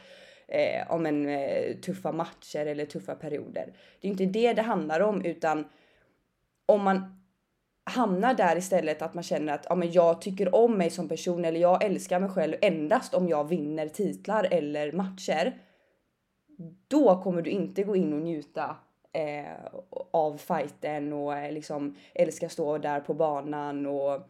eh, 0.48 0.92
om 0.92 1.06
en 1.06 1.30
eh, 1.30 1.76
tuffa 1.76 2.12
matcher 2.12 2.66
eller 2.66 2.86
tuffa 2.86 3.16
perioder. 3.16 3.74
Det 4.02 4.08
är 4.08 4.12
inte 4.12 4.26
det 4.26 4.54
det 4.54 4.62
handlar 4.62 5.00
om 5.00 5.26
utan 5.26 5.66
om 6.66 6.84
man 6.84 7.19
hamnar 7.90 8.34
där 8.34 8.58
istället 8.58 9.02
att 9.02 9.14
man 9.14 9.24
känner 9.24 9.54
att 9.54 9.66
ja, 9.70 9.76
men 9.76 9.92
jag 9.92 10.22
tycker 10.22 10.56
om 10.56 10.78
mig 10.78 10.90
som 10.90 11.10
person 11.10 11.46
eller 11.46 11.60
jag 11.60 11.84
älskar 11.84 12.20
mig 12.20 12.30
själv 12.30 12.56
endast 12.62 13.14
om 13.14 13.28
jag 13.28 13.50
vinner 13.50 13.88
titlar 13.88 14.48
eller 14.52 14.92
matcher. 14.92 15.58
Då 16.88 17.22
kommer 17.22 17.42
du 17.42 17.50
inte 17.50 17.84
gå 17.84 17.96
in 17.96 18.14
och 18.14 18.20
njuta 18.20 18.76
eh, 19.14 19.72
av 20.12 20.38
fighten 20.38 21.14
och 21.14 21.38
eh, 21.38 21.52
liksom 21.52 21.96
älska 22.14 22.50
stå 22.50 22.78
där 22.78 23.00
på 23.00 23.14
banan 23.14 23.86
och 23.86 24.22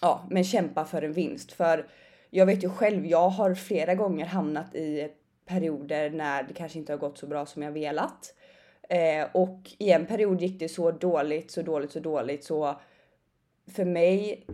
ja, 0.00 0.26
men 0.30 0.44
kämpa 0.44 0.84
för 0.84 1.02
en 1.02 1.12
vinst. 1.12 1.52
För 1.52 1.86
jag 2.30 2.46
vet 2.46 2.64
ju 2.64 2.70
själv, 2.70 3.06
jag 3.06 3.28
har 3.28 3.54
flera 3.54 3.94
gånger 3.94 4.26
hamnat 4.26 4.74
i 4.74 5.08
perioder 5.46 6.10
när 6.10 6.42
det 6.42 6.54
kanske 6.54 6.78
inte 6.78 6.92
har 6.92 6.98
gått 6.98 7.18
så 7.18 7.26
bra 7.26 7.46
som 7.46 7.62
jag 7.62 7.72
velat. 7.72 8.34
Eh, 8.88 9.26
och 9.32 9.70
i 9.78 9.90
en 9.90 10.06
period 10.06 10.40
gick 10.40 10.60
det 10.60 10.68
så 10.68 10.90
dåligt, 10.90 11.50
så 11.50 11.62
dåligt, 11.62 11.92
så 11.92 12.00
dåligt 12.00 12.44
så 12.44 12.80
för 13.66 13.84
mig 13.84 14.46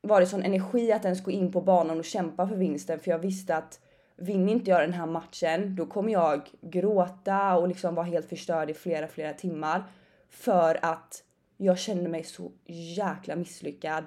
var 0.00 0.20
det 0.20 0.26
sån 0.26 0.42
energi 0.42 0.92
att 0.92 1.04
ens 1.04 1.24
gå 1.24 1.30
in 1.30 1.52
på 1.52 1.60
banan 1.60 1.98
och 1.98 2.04
kämpa 2.04 2.48
för 2.48 2.56
vinsten 2.56 3.00
för 3.00 3.10
jag 3.10 3.18
visste 3.18 3.56
att 3.56 3.80
vinner 4.16 4.52
inte 4.52 4.70
jag 4.70 4.80
den 4.80 4.92
här 4.92 5.06
matchen 5.06 5.76
då 5.76 5.86
kommer 5.86 6.12
jag 6.12 6.50
gråta 6.60 7.56
och 7.56 7.68
liksom 7.68 7.94
vara 7.94 8.06
helt 8.06 8.28
förstörd 8.28 8.70
i 8.70 8.74
flera, 8.74 9.08
flera 9.08 9.32
timmar 9.32 9.84
för 10.28 10.78
att 10.82 11.24
jag 11.56 11.78
kände 11.78 12.08
mig 12.08 12.24
så 12.24 12.52
jäkla 12.66 13.36
misslyckad 13.36 14.04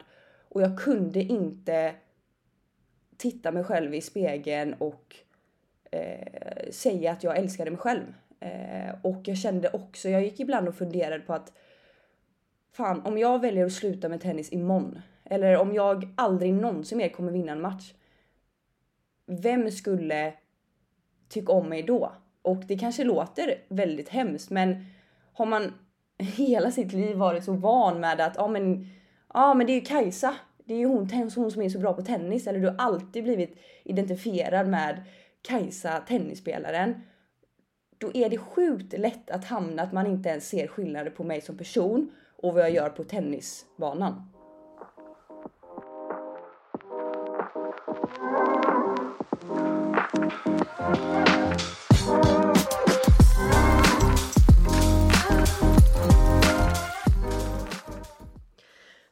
och 0.50 0.62
jag 0.62 0.80
kunde 0.80 1.20
inte 1.20 1.96
titta 3.18 3.52
mig 3.52 3.64
själv 3.64 3.94
i 3.94 4.02
spegeln 4.02 4.74
och 4.74 5.16
eh, 5.92 6.72
säga 6.72 7.12
att 7.12 7.24
jag 7.24 7.38
älskade 7.38 7.72
mig 7.72 7.80
själv. 7.80 8.14
Eh, 8.40 8.96
och 9.02 9.22
jag 9.26 9.38
kände 9.38 9.70
också, 9.70 10.10
jag 10.10 10.24
gick 10.24 10.40
ibland 10.40 10.68
och 10.68 10.76
funderade 10.76 11.20
på 11.20 11.34
att 11.34 11.54
fan 12.72 13.02
om 13.02 13.18
jag 13.18 13.42
väljer 13.42 13.66
att 13.66 13.74
sluta 13.74 14.10
med 14.10 14.22
tennis 14.22 14.54
imorgon 14.54 15.02
eller 15.30 15.58
om 15.58 15.74
jag 15.74 16.14
aldrig 16.16 16.54
någonsin 16.54 16.98
mer 16.98 17.10
kommer 17.10 17.32
vinna 17.32 17.52
en 17.52 17.62
match. 17.62 17.94
Vem 19.26 19.72
skulle 19.72 20.34
tycka 21.30 21.52
om 21.52 21.70
mig 21.70 21.84
då? 21.84 22.12
Och 22.42 22.64
det 22.68 22.78
kanske 22.78 23.04
låter 23.04 23.56
väldigt 23.70 24.10
hemskt 24.10 24.50
men 24.50 24.86
har 25.34 25.46
man 25.46 25.74
hela 26.18 26.72
sitt 26.72 26.94
liv 26.94 27.18
varit 27.18 27.44
så 27.44 27.54
van 27.54 28.00
med 28.00 28.22
att 28.22 28.36
ja 28.36 28.48
men, 28.48 28.88
ja, 29.34 29.54
men 29.54 29.68
det 29.68 29.74
är 29.74 29.80
ju 29.80 29.86
Kajsa. 29.86 30.36
Det 30.66 30.74
är 30.74 30.78
ju 30.78 30.86
hon, 30.86 31.10
hon 31.36 31.52
som 31.52 31.62
är 31.62 31.70
så 31.70 31.80
bra 31.80 31.94
på 31.94 32.02
tennis. 32.02 32.48
Eller 32.48 32.60
du 32.60 32.68
har 32.68 32.76
alltid 32.78 33.24
blivit 33.24 33.58
identifierad 33.84 34.68
med 34.68 35.04
Kajsa, 35.42 36.00
tennisspelaren. 36.08 37.02
Då 38.00 38.12
är 38.14 38.30
det 38.30 38.38
sjukt 38.38 38.94
lätt 38.98 39.30
att 39.30 39.46
hamna 39.46 39.82
att 39.82 39.94
man 39.94 40.08
inte 40.08 40.30
ens 40.30 40.50
ser 40.50 40.68
skillnader 40.68 41.12
på 41.12 41.24
mig 41.24 41.42
som 41.42 41.58
person 41.58 42.12
och 42.36 42.54
vad 42.54 42.64
jag 42.64 42.72
gör 42.72 42.90
på 42.90 43.04
tennisbanan. 43.04 44.34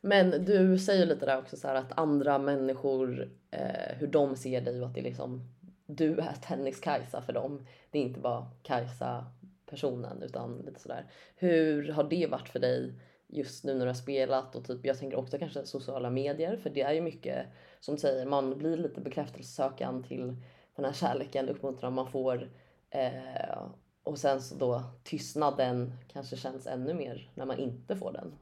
Men 0.01 0.45
du 0.45 0.79
säger 0.79 1.05
lite 1.05 1.25
där 1.25 1.37
också 1.37 1.57
så 1.57 1.67
att 1.67 1.99
andra 1.99 2.39
människor, 2.39 3.29
eh, 3.51 3.95
hur 3.97 4.07
de 4.07 4.35
ser 4.35 4.61
dig 4.61 4.81
och 4.81 4.87
att 4.87 4.95
det 4.95 5.01
liksom 5.01 5.54
du 5.85 6.19
är 6.19 6.33
tennis-Kajsa 6.33 7.21
för 7.21 7.33
dem. 7.33 7.67
Det 7.91 7.99
är 7.99 8.03
inte 8.03 8.19
bara 8.19 8.47
Kajsa 8.63 9.25
personen 9.65 10.23
utan 10.23 10.57
lite 10.57 10.79
sådär. 10.79 11.05
Hur 11.35 11.91
har 11.91 12.03
det 12.03 12.27
varit 12.27 12.49
för 12.49 12.59
dig 12.59 12.93
just 13.27 13.63
nu 13.63 13.73
när 13.73 13.85
du 13.85 13.89
har 13.89 13.93
spelat 13.93 14.55
och 14.55 14.65
typ 14.65 14.85
jag 14.85 14.99
tänker 14.99 15.17
också 15.17 15.37
kanske 15.37 15.65
sociala 15.65 16.09
medier 16.09 16.57
för 16.57 16.69
det 16.69 16.81
är 16.81 16.93
ju 16.93 17.01
mycket 17.01 17.45
som 17.79 17.95
du 17.95 18.01
säger 18.01 18.25
man 18.25 18.57
blir 18.57 18.77
lite 18.77 19.01
bekräftelsesökan 19.01 20.03
till 20.03 20.35
den 20.75 20.85
här 20.85 20.93
kärleken, 20.93 21.49
uppmuntran 21.49 21.93
man 21.93 22.11
får 22.11 22.49
eh, 22.89 23.67
och 24.03 24.19
sen 24.19 24.41
så 24.41 24.55
då 24.55 24.83
tystnaden 25.03 25.93
kanske 26.13 26.35
känns 26.35 26.67
ännu 26.67 26.93
mer 26.93 27.31
när 27.35 27.45
man 27.45 27.59
inte 27.59 27.95
får 27.95 28.11
den. 28.11 28.33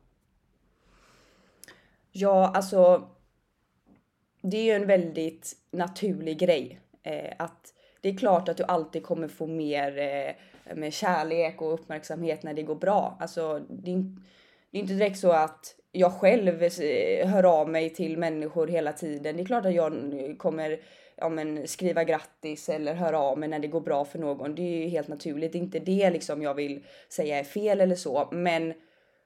Ja, 2.12 2.51
alltså. 2.55 3.09
Det 4.41 4.57
är 4.57 4.63
ju 4.63 4.71
en 4.71 4.88
väldigt 4.88 5.53
naturlig 5.71 6.39
grej 6.39 6.82
eh, 7.03 7.33
att 7.39 7.74
det 8.01 8.10
är 8.10 8.17
klart 8.17 8.50
att 8.50 8.57
du 8.57 8.63
alltid 8.63 9.03
kommer 9.03 9.27
få 9.27 9.48
mer 9.48 9.98
eh, 9.98 10.75
med 10.75 10.93
kärlek 10.93 11.62
och 11.62 11.74
uppmärksamhet 11.74 12.43
när 12.43 12.53
det 12.53 12.63
går 12.63 12.75
bra. 12.75 13.17
Alltså, 13.19 13.60
det 13.69 13.91
är, 13.91 13.98
det 14.72 14.77
är 14.77 14.81
inte 14.81 14.93
direkt 14.93 15.19
så 15.19 15.31
att 15.31 15.75
jag 15.91 16.13
själv 16.13 16.63
eh, 16.63 17.27
hör 17.27 17.43
av 17.43 17.69
mig 17.69 17.89
till 17.89 18.17
människor 18.17 18.67
hela 18.67 18.93
tiden. 18.93 19.38
Det 19.38 19.43
är 19.43 19.45
klart 19.45 19.65
att 19.65 19.74
jag 19.74 19.93
kommer 20.38 20.79
ja, 21.15 21.29
men, 21.29 21.67
skriva 21.67 22.03
grattis 22.03 22.69
eller 22.69 22.93
höra 22.93 23.19
av 23.19 23.39
mig 23.39 23.50
när 23.50 23.60
det 23.60 23.67
går 23.67 23.81
bra 23.81 24.05
för 24.05 24.19
någon. 24.19 24.55
Det 24.55 24.62
är 24.62 24.83
ju 24.83 24.88
helt 24.88 25.07
naturligt. 25.07 25.51
Det 25.51 25.57
är 25.57 25.63
inte 25.63 25.79
det 25.79 26.10
liksom 26.10 26.41
jag 26.41 26.53
vill 26.53 26.86
säga 27.10 27.39
är 27.39 27.43
fel 27.43 27.81
eller 27.81 27.95
så, 27.95 28.29
men 28.31 28.74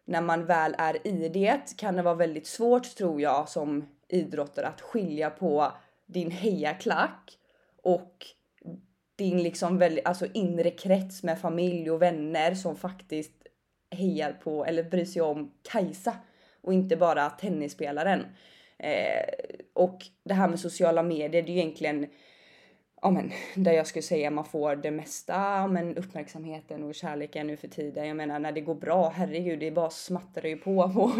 när 0.06 0.22
man 0.22 0.46
väl 0.46 0.76
är 0.78 1.08
i 1.08 1.30
det 1.30 1.78
kan 1.78 1.96
det 1.96 2.02
vara 2.02 2.16
väldigt 2.16 2.48
svårt 2.48 2.96
tror 2.96 3.22
jag 3.22 3.50
som 3.50 3.86
idrottare 4.08 4.68
att 4.68 4.82
skilja 4.82 5.30
på 5.30 5.72
din 6.06 6.32
hejaklack 6.32 7.38
och 7.88 8.26
din 9.16 9.44
liksom 9.44 9.78
väldigt, 9.78 10.08
alltså 10.08 10.26
inre 10.34 10.72
krets 10.72 11.24
med 11.24 11.40
familj 11.40 11.92
och 11.92 12.02
vänner 12.02 12.56
som 12.56 12.76
faktiskt 12.76 13.34
hejar 13.92 14.32
på 14.34 14.66
eller 14.66 14.84
bryr 14.84 15.06
sig 15.06 15.22
om 15.22 15.52
Kajsa 15.72 16.14
och 16.62 16.74
inte 16.74 16.98
bara 16.98 17.30
tennisspelaren. 17.30 18.26
Eh, 18.80 19.24
och 19.74 20.06
det 20.24 20.34
här 20.34 20.48
med 20.48 20.60
sociala 20.60 21.04
medier, 21.04 21.30
det 21.44 21.52
är 21.52 21.54
ju 21.54 21.60
egentligen 21.60 22.08
ja 23.08 23.12
men, 23.12 23.32
där 23.56 23.72
jag 23.72 23.88
skulle 23.88 24.04
säga 24.04 24.32
man 24.32 24.46
får 24.46 24.76
det 24.76 24.92
mesta 24.92 25.68
men 25.68 25.98
uppmärksamheten 25.98 26.84
och 26.84 26.96
kärleken 26.96 27.48
nu 27.48 27.58
för 27.58 27.68
tiden. 27.68 28.08
Jag 28.08 28.18
menar 28.18 28.40
när 28.40 28.52
det 28.52 28.62
går 28.62 28.76
bra, 28.76 29.10
herregud 29.16 29.60
det 29.60 29.72
bara 29.72 29.90
smattrar 29.90 30.46
ju 30.46 30.58
på 30.58 30.90
på 30.94 31.12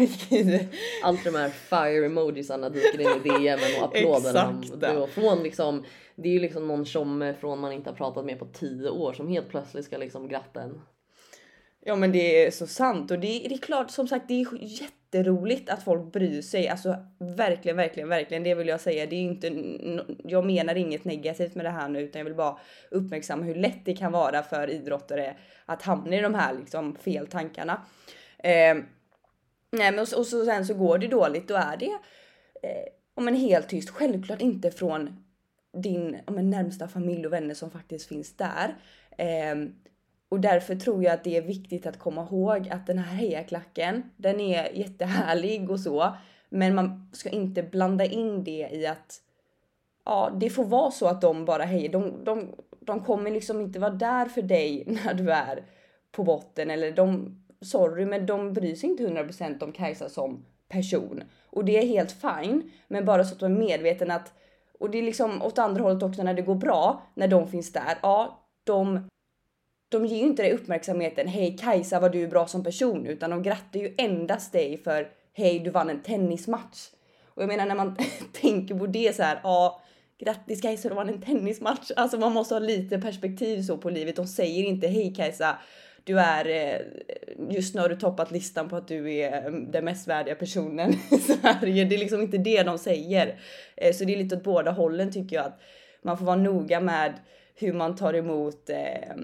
Allt 1.04 1.24
de 1.24 1.34
här 1.34 1.48
fire 1.48 2.06
emojisarna 2.06 2.68
dyker 2.68 3.00
in 3.00 3.08
i 3.08 3.28
DM 3.28 3.58
och 3.80 3.84
applåderna. 3.84 4.60
Exakt. 4.62 5.12
Från 5.12 5.42
liksom, 5.42 5.84
det 6.16 6.28
är 6.28 6.32
ju 6.32 6.40
liksom 6.40 6.68
någon 6.68 6.84
tjomme 6.84 7.34
från 7.34 7.60
man 7.60 7.72
inte 7.72 7.90
har 7.90 7.96
pratat 7.96 8.24
med 8.24 8.38
på 8.38 8.44
tio 8.44 8.90
år 8.90 9.12
som 9.12 9.28
helt 9.28 9.48
plötsligt 9.48 9.84
ska 9.84 9.96
liksom 9.96 10.28
gratta 10.28 10.62
en. 10.62 10.80
Ja 11.88 11.96
men 11.96 12.12
det 12.12 12.46
är 12.46 12.50
så 12.50 12.66
sant 12.66 13.10
och 13.10 13.18
det, 13.18 13.26
det 13.48 13.54
är 13.54 13.58
klart 13.58 13.90
som 13.90 14.08
sagt 14.08 14.28
det 14.28 14.40
är 14.42 14.46
jätteroligt 14.60 15.70
att 15.70 15.82
folk 15.82 16.12
bryr 16.12 16.42
sig. 16.42 16.68
Alltså 16.68 16.96
verkligen, 17.18 17.76
verkligen, 17.76 18.08
verkligen. 18.08 18.42
Det 18.42 18.54
vill 18.54 18.68
jag 18.68 18.80
säga. 18.80 19.06
Det 19.06 19.16
är 19.16 19.20
inte. 19.20 19.46
Jag 20.24 20.46
menar 20.46 20.74
inget 20.74 21.04
negativt 21.04 21.54
med 21.54 21.64
det 21.64 21.70
här 21.70 21.88
nu, 21.88 22.00
utan 22.00 22.18
jag 22.18 22.24
vill 22.24 22.34
bara 22.34 22.58
uppmärksamma 22.90 23.42
hur 23.42 23.54
lätt 23.54 23.84
det 23.84 23.96
kan 23.96 24.12
vara 24.12 24.42
för 24.42 24.70
idrottare 24.70 25.36
att 25.66 25.82
hamna 25.82 26.16
i 26.16 26.20
de 26.20 26.34
här 26.34 26.54
liksom 26.54 26.96
fel 26.96 27.26
tankarna. 27.26 27.86
Eh, 28.38 28.74
nej, 29.70 29.92
men 29.92 29.98
och, 29.98 30.18
och 30.18 30.26
så 30.26 30.44
sen 30.44 30.66
så 30.66 30.74
går 30.74 30.98
det 30.98 31.06
dåligt. 31.06 31.48
Då 31.48 31.54
är 31.54 31.76
det 31.76 31.98
eh, 32.62 32.92
om 33.14 33.28
en 33.28 33.36
helt 33.36 33.68
tyst. 33.68 33.90
Självklart 33.90 34.40
inte 34.40 34.70
från 34.70 35.24
din 35.82 36.18
om 36.26 36.38
en 36.38 36.50
närmsta 36.50 36.88
familj 36.88 37.26
och 37.26 37.32
vänner 37.32 37.54
som 37.54 37.70
faktiskt 37.70 38.08
finns 38.08 38.36
där. 38.36 38.76
Eh, 39.18 39.68
och 40.28 40.40
därför 40.40 40.74
tror 40.74 41.04
jag 41.04 41.14
att 41.14 41.24
det 41.24 41.36
är 41.36 41.42
viktigt 41.42 41.86
att 41.86 41.98
komma 41.98 42.22
ihåg 42.30 42.68
att 42.68 42.86
den 42.86 42.98
här 42.98 43.16
hejaklacken, 43.16 44.02
den 44.16 44.40
är 44.40 44.72
jättehärlig 44.72 45.70
och 45.70 45.80
så. 45.80 46.16
Men 46.48 46.74
man 46.74 47.10
ska 47.12 47.28
inte 47.28 47.62
blanda 47.62 48.04
in 48.04 48.44
det 48.44 48.68
i 48.72 48.86
att 48.86 49.20
ja, 50.04 50.30
det 50.40 50.50
får 50.50 50.64
vara 50.64 50.90
så 50.90 51.06
att 51.06 51.20
de 51.20 51.44
bara 51.44 51.62
hejar. 51.62 51.92
De, 51.92 52.24
de, 52.24 52.54
de 52.80 53.04
kommer 53.04 53.30
liksom 53.30 53.60
inte 53.60 53.78
vara 53.78 53.90
där 53.90 54.26
för 54.26 54.42
dig 54.42 54.84
när 55.04 55.14
du 55.14 55.30
är 55.30 55.62
på 56.12 56.24
botten 56.24 56.70
eller 56.70 56.92
de, 56.92 57.36
sorry, 57.60 58.06
men 58.06 58.26
de 58.26 58.52
bryr 58.52 58.74
sig 58.74 58.90
inte 58.90 59.06
100% 59.06 59.64
om 59.64 59.72
Kajsa 59.72 60.08
som 60.08 60.44
person. 60.68 61.22
Och 61.46 61.64
det 61.64 61.78
är 61.78 61.86
helt 61.86 62.12
fine, 62.12 62.70
men 62.88 63.04
bara 63.04 63.24
så 63.24 63.34
att 63.34 63.40
de 63.40 63.52
är 63.52 63.58
medveten 63.58 64.10
att 64.10 64.32
och 64.80 64.90
det 64.90 64.98
är 64.98 65.02
liksom 65.02 65.42
åt 65.42 65.58
andra 65.58 65.82
hållet 65.82 66.02
också 66.02 66.22
när 66.22 66.34
det 66.34 66.42
går 66.42 66.54
bra, 66.54 67.02
när 67.14 67.28
de 67.28 67.48
finns 67.48 67.72
där. 67.72 67.98
Ja, 68.02 68.44
de 68.64 69.08
de 69.88 70.06
ger 70.06 70.16
ju 70.16 70.22
inte 70.22 70.42
dig 70.42 70.52
uppmärksamheten 70.52 71.28
hej 71.28 71.56
Kajsa 71.60 72.00
vad 72.00 72.12
du 72.12 72.22
är 72.22 72.28
bra 72.28 72.46
som 72.46 72.64
person 72.64 73.06
utan 73.06 73.30
de 73.30 73.42
grattar 73.42 73.80
ju 73.80 73.94
endast 73.98 74.52
dig 74.52 74.78
för 74.84 75.08
hej 75.32 75.58
du 75.58 75.70
vann 75.70 75.90
en 75.90 76.02
tennismatch. 76.02 76.88
Och 77.24 77.42
jag 77.42 77.48
menar 77.48 77.66
när 77.66 77.74
man 77.74 77.96
tänker 78.32 78.74
på 78.74 78.86
det 78.86 79.16
så 79.16 79.22
här, 79.22 79.40
ja 79.42 79.82
grattis 80.18 80.60
Kajsa 80.60 80.88
du 80.88 80.94
vann 80.94 81.08
en 81.08 81.20
tennismatch. 81.20 81.90
Alltså 81.96 82.18
man 82.18 82.32
måste 82.32 82.54
ha 82.54 82.58
lite 82.58 82.98
perspektiv 82.98 83.62
så 83.62 83.78
på 83.78 83.90
livet. 83.90 84.16
De 84.16 84.26
säger 84.26 84.64
inte 84.64 84.88
hej 84.88 85.14
Kajsa 85.14 85.58
du 86.08 86.18
är, 86.20 86.48
eh, 86.48 86.80
just 87.50 87.74
nu 87.74 87.80
har 87.80 87.88
du 87.88 87.96
toppat 87.96 88.30
listan 88.30 88.68
på 88.68 88.76
att 88.76 88.88
du 88.88 89.14
är 89.14 89.46
eh, 89.46 89.52
den 89.52 89.84
mest 89.84 90.08
värdiga 90.08 90.34
personen 90.34 90.92
i 90.92 91.18
Sverige. 91.18 91.84
Det 91.84 91.94
är 91.94 91.98
liksom 91.98 92.22
inte 92.22 92.38
det 92.38 92.62
de 92.62 92.78
säger. 92.78 93.40
Eh, 93.76 93.92
så 93.92 94.04
det 94.04 94.14
är 94.14 94.16
lite 94.16 94.36
åt 94.36 94.42
båda 94.42 94.70
hållen 94.70 95.12
tycker 95.12 95.36
jag 95.36 95.44
att 95.44 95.60
man 96.02 96.18
får 96.18 96.24
vara 96.24 96.36
noga 96.36 96.80
med 96.80 97.14
hur 97.54 97.72
man 97.72 97.96
tar 97.96 98.14
emot 98.14 98.70
eh, 98.70 99.16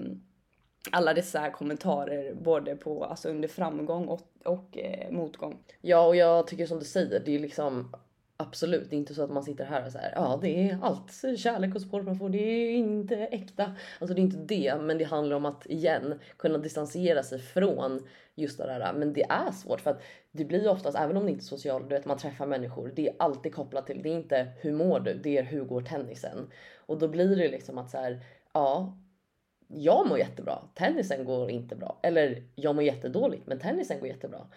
alla 0.91 1.13
dessa 1.13 1.49
kommentarer 1.49 2.33
både 2.33 2.75
på 2.75 3.05
alltså 3.05 3.29
under 3.29 3.47
framgång 3.47 4.07
och, 4.07 4.21
och 4.43 4.77
eh, 4.77 5.11
motgång. 5.11 5.59
Ja, 5.81 6.07
och 6.07 6.15
jag 6.15 6.47
tycker 6.47 6.65
som 6.65 6.79
du 6.79 6.85
säger, 6.85 7.19
det 7.19 7.35
är 7.35 7.39
liksom 7.39 7.95
absolut 8.37 8.89
det 8.89 8.95
är 8.95 8.97
inte 8.97 9.15
så 9.15 9.23
att 9.23 9.31
man 9.31 9.43
sitter 9.43 9.65
här 9.65 9.85
och 9.85 9.91
säger 9.91 10.13
ja, 10.15 10.39
det 10.41 10.69
är 10.69 10.79
allt 10.81 11.39
kärlek 11.39 11.75
och 11.75 11.81
support 11.81 12.05
man 12.05 12.15
får. 12.15 12.29
Det 12.29 12.37
är 12.37 12.71
inte 12.71 13.15
äkta. 13.15 13.75
Alltså, 13.99 14.15
det 14.15 14.21
är 14.21 14.23
inte 14.23 14.37
det, 14.37 14.75
men 14.81 14.97
det 14.97 15.03
handlar 15.03 15.35
om 15.35 15.45
att 15.45 15.65
igen 15.65 16.19
kunna 16.37 16.57
distansera 16.57 17.23
sig 17.23 17.39
från 17.39 18.07
just 18.35 18.57
det 18.57 18.65
där. 18.65 18.93
Men 18.93 19.13
det 19.13 19.23
är 19.23 19.51
svårt 19.51 19.81
för 19.81 19.91
att 19.91 20.01
det 20.31 20.45
blir 20.45 20.69
oftast, 20.69 20.97
även 20.97 21.17
om 21.17 21.25
det 21.25 21.31
inte 21.31 21.43
är 21.43 21.45
socialt, 21.45 21.89
du 21.89 21.95
vet 21.95 22.05
man 22.05 22.17
träffar 22.17 22.45
människor. 22.45 22.91
Det 22.95 23.07
är 23.07 23.15
alltid 23.19 23.55
kopplat 23.55 23.87
till. 23.87 24.01
Det 24.03 24.09
är 24.09 24.15
inte 24.15 24.47
hur 24.61 24.71
mår 24.71 24.99
du? 24.99 25.13
Det 25.13 25.37
är 25.37 25.43
hur 25.43 25.63
går 25.63 25.81
tennisen? 25.81 26.51
Och 26.75 26.99
då 26.99 27.07
blir 27.07 27.35
det 27.35 27.47
liksom 27.47 27.77
att 27.77 27.91
så 27.91 27.97
här, 27.97 28.19
ja, 28.53 28.97
jag 29.67 30.07
mår 30.07 30.17
jättebra, 30.17 30.59
tennisen 30.73 31.25
går 31.25 31.49
inte 31.49 31.75
bra. 31.75 31.99
Eller 32.03 32.43
jag 32.55 32.75
mår 32.75 32.83
jättedåligt 32.83 33.47
men 33.47 33.59
tennisen 33.59 33.99
går 33.99 34.07
jättebra. 34.07 34.47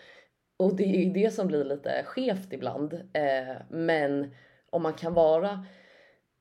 Och 0.57 0.77
det 0.77 0.85
är 0.85 1.05
ju 1.05 1.13
det 1.13 1.31
som 1.31 1.47
blir 1.47 1.65
lite 1.65 2.03
skevt 2.05 2.53
ibland. 2.53 2.93
Eh, 2.95 3.57
men 3.71 4.35
om 4.71 4.83
man 4.83 4.95
kan 4.95 5.15
vara 5.15 5.65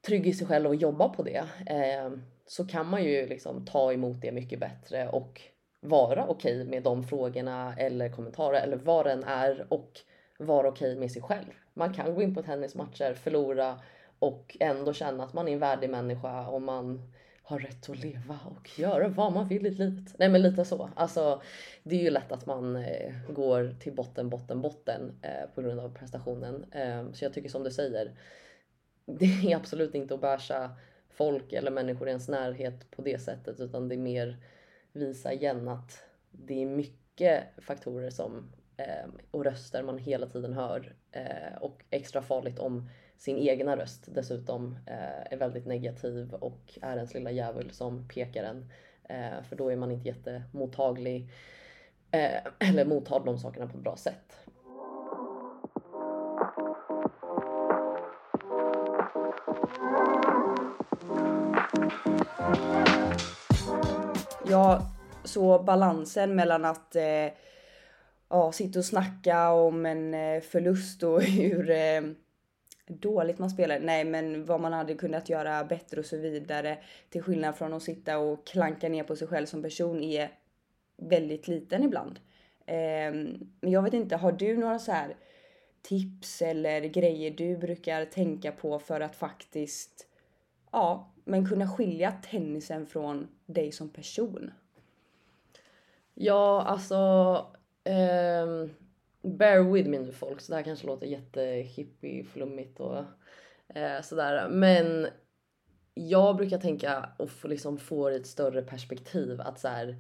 trygg 0.08 0.28
i 0.28 0.34
sig 0.34 0.48
själv 0.48 0.68
och 0.68 0.76
jobba 0.76 1.10
på 1.10 1.24
det 1.24 1.44
eh, 1.66 2.12
så 2.46 2.68
kan 2.68 2.90
man 2.90 3.04
ju 3.04 3.28
liksom 3.28 3.66
ta 3.66 3.94
emot 3.94 4.22
det 4.22 4.32
mycket 4.32 4.60
bättre 4.60 5.10
och 5.10 5.42
vara 5.80 6.28
okej 6.28 6.62
okay 6.62 6.70
med 6.70 6.84
de 6.84 7.04
frågorna 7.04 7.76
eller 7.78 8.10
kommentarer 8.10 8.62
eller 8.62 8.78
vad 8.78 9.06
den 9.06 9.24
är 9.24 9.68
och 9.70 9.92
vara 10.40 10.68
okej 10.68 10.92
okay 10.92 11.00
med 11.00 11.12
sig 11.12 11.22
själv. 11.22 11.54
Man 11.74 11.94
kan 11.94 12.16
gå 12.16 12.22
in 12.22 12.36
på 12.36 12.42
tennismatcher, 12.42 13.14
förlora 13.14 13.80
och 14.20 14.58
ändå 14.60 14.94
känna 14.94 15.24
att 15.24 15.34
man 15.34 15.48
är 15.48 15.54
en 15.54 15.60
värdig 15.60 15.90
människa 15.90 16.48
och 16.48 16.62
man 16.62 17.14
har 17.48 17.60
rätt 17.60 17.90
att 17.90 18.00
leva 18.00 18.40
och 18.46 18.80
göra 18.80 19.08
vad 19.08 19.34
man 19.34 19.48
vill 19.48 19.66
i 19.66 19.70
livet. 19.70 20.16
Nej 20.20 20.30
men 20.30 20.42
lite 20.42 20.66
så. 20.66 20.90
Alltså 20.96 21.42
det 21.84 21.96
är 21.96 22.04
ju 22.04 22.10
lätt 22.10 22.32
att 22.32 22.46
man 22.46 22.76
eh, 22.76 23.14
går 23.30 23.76
till 23.80 23.94
botten, 23.94 24.30
botten, 24.30 24.62
botten 24.62 25.20
eh, 25.22 25.50
på 25.56 25.62
grund 25.62 25.80
av 25.80 25.94
prestationen. 25.94 26.66
Eh, 26.72 27.12
så 27.14 27.26
jag 27.26 27.34
tycker 27.34 27.50
som 27.50 27.64
du 27.64 27.72
säger, 27.72 28.12
det 29.06 29.26
är 29.26 29.56
absolut 29.56 29.96
inte 29.96 30.14
att 30.14 30.22
bärsa 30.22 30.72
folk 31.10 31.54
eller 31.54 31.72
människor 31.72 32.08
i 32.08 32.12
ens 32.12 32.28
närhet 32.28 32.92
på 32.92 33.02
det 33.02 33.20
sättet 33.20 33.60
utan 33.60 33.90
det 33.90 33.96
är 33.96 34.00
mer 34.00 34.38
visa 34.92 35.34
igen 35.34 35.68
att 35.68 36.04
det 36.32 36.62
är 36.62 36.66
mycket 36.66 37.44
faktorer 37.58 38.10
som 38.10 38.52
Ehm, 38.78 39.12
och 39.32 39.44
röster 39.44 39.84
man 39.84 39.98
hela 39.98 40.28
tiden 40.28 40.54
hör 40.54 40.96
eh, 41.12 41.58
och 41.62 41.84
extra 41.90 42.22
farligt 42.22 42.60
om 42.60 42.90
sin 43.18 43.38
egna 43.38 43.78
röst 43.78 44.04
dessutom 44.08 44.78
eh, 44.86 45.34
är 45.34 45.38
väldigt 45.38 45.66
negativ 45.66 46.34
och 46.34 46.80
är 46.82 46.96
ens 46.96 47.14
lilla 47.14 47.32
djävul 47.32 47.72
som 47.72 48.08
pekar 48.08 48.44
en. 48.44 48.72
Eh, 49.04 49.44
för 49.44 49.56
då 49.56 49.72
är 49.72 49.76
man 49.76 49.92
inte 49.92 50.08
jättemottaglig 50.08 51.30
eh, 52.12 52.70
eller 52.70 52.86
mottar 52.86 53.26
de 53.26 53.38
sakerna 53.38 53.68
på 53.68 53.78
ett 53.78 53.84
bra 53.84 53.98
sätt. 53.98 54.38
Ja, 64.50 64.82
så 65.24 65.64
balansen 65.64 66.36
mellan 66.36 66.66
att 66.66 66.96
eh, 66.96 67.28
ja, 68.30 68.52
sitta 68.52 68.80
och 68.80 68.86
snacka 68.86 69.52
om 69.52 69.86
en 69.86 70.14
eh, 70.14 70.42
förlust 70.42 71.04
och 71.04 71.22
hur 71.24 71.70
eh, 71.70 72.02
dåligt 72.88 73.40
man 73.40 73.50
spelar. 73.50 73.80
Nej, 73.80 74.06
men 74.06 74.46
vad 74.46 74.62
man 74.62 74.74
hade 74.74 74.94
kunnat 74.94 75.30
göra 75.30 75.64
bättre 75.64 76.00
och 76.00 76.06
så 76.06 76.18
vidare. 76.18 76.78
Till 77.10 77.24
skillnad 77.24 77.56
från 77.56 77.74
att 77.74 77.84
sitta 77.84 78.18
och 78.18 78.48
klanka 78.48 78.90
ner 78.90 79.04
på 79.04 79.16
sig 79.16 79.28
själv 79.28 79.46
som 79.46 79.64
person 79.64 80.04
är 80.04 80.32
väldigt 80.98 81.48
liten 81.48 81.84
ibland. 81.84 82.20
Ehm, 82.66 83.50
men 83.62 83.72
jag 83.72 83.82
vet 83.82 83.94
inte, 83.94 84.16
har 84.16 84.32
du 84.32 84.58
några 84.58 84.80
så 84.80 84.92
här 84.92 85.16
tips 85.82 86.42
eller 86.42 86.82
grejer 86.82 87.32
du 87.32 87.58
brukar 87.58 88.06
tänka 88.06 88.52
på 88.52 88.80
för 88.80 89.02
att 89.02 89.16
faktiskt 89.16 90.08
ja, 90.72 91.14
men 91.24 91.50
kunna 91.50 91.68
skilja 91.68 92.14
tennisen 92.32 92.86
från 92.86 93.28
dig 93.46 93.72
som 93.72 93.90
person? 93.90 94.52
Ja, 96.14 96.62
alltså 96.62 96.98
Um, 97.88 98.70
bear 99.38 99.64
with 99.64 99.90
me 99.90 100.00
nu 100.00 100.12
folk, 100.12 100.42
så 100.42 100.52
det 100.52 100.56
här 100.56 100.64
kanske 100.64 100.88
låter 100.88 101.08
jättehippie, 101.08 102.24
flummigt 102.24 102.80
och 102.80 102.98
uh, 103.76 104.02
sådär. 104.04 104.50
Men 104.50 105.08
jag 105.94 106.36
brukar 106.36 106.58
tänka 106.58 107.10
och 107.18 107.30
få, 107.30 107.48
liksom 107.48 107.78
få 107.78 108.10
ett 108.10 108.28
större 108.28 108.62
perspektiv 108.62 109.42
att 109.42 109.60
så 109.60 109.68
här, 109.68 109.98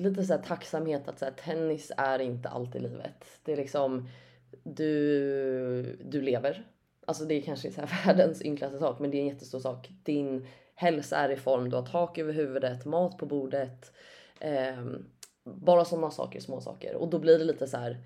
lite 0.00 0.24
så 0.24 0.34
här 0.34 0.42
tacksamhet 0.42 1.08
att 1.08 1.18
så 1.18 1.24
här, 1.24 1.32
tennis 1.32 1.92
är 1.96 2.18
inte 2.18 2.48
allt 2.48 2.76
i 2.76 2.80
livet. 2.80 3.26
Det 3.44 3.52
är 3.52 3.56
liksom 3.56 4.08
du, 4.62 5.96
du 6.04 6.20
lever. 6.22 6.66
Alltså 7.06 7.24
det 7.24 7.34
är 7.34 7.42
kanske 7.42 7.72
så 7.72 7.80
här 7.80 8.06
världens 8.06 8.42
enklaste 8.42 8.78
sak 8.78 8.98
men 8.98 9.10
det 9.10 9.16
är 9.16 9.20
en 9.20 9.28
jättestor 9.28 9.60
sak. 9.60 9.88
Din 10.02 10.46
hälsa 10.74 11.16
är 11.16 11.28
i 11.28 11.36
form, 11.36 11.70
du 11.70 11.76
har 11.76 11.86
tak 11.86 12.18
över 12.18 12.32
huvudet, 12.32 12.84
mat 12.84 13.18
på 13.18 13.26
bordet. 13.26 13.92
Um, 14.78 15.06
bara 15.56 15.84
sådana 15.84 16.10
saker, 16.10 16.40
små 16.40 16.60
saker. 16.60 16.94
Och 16.94 17.10
då 17.10 17.18
blir 17.18 17.38
det 17.38 17.44
lite 17.44 17.66
så 17.66 17.76
här. 17.76 18.04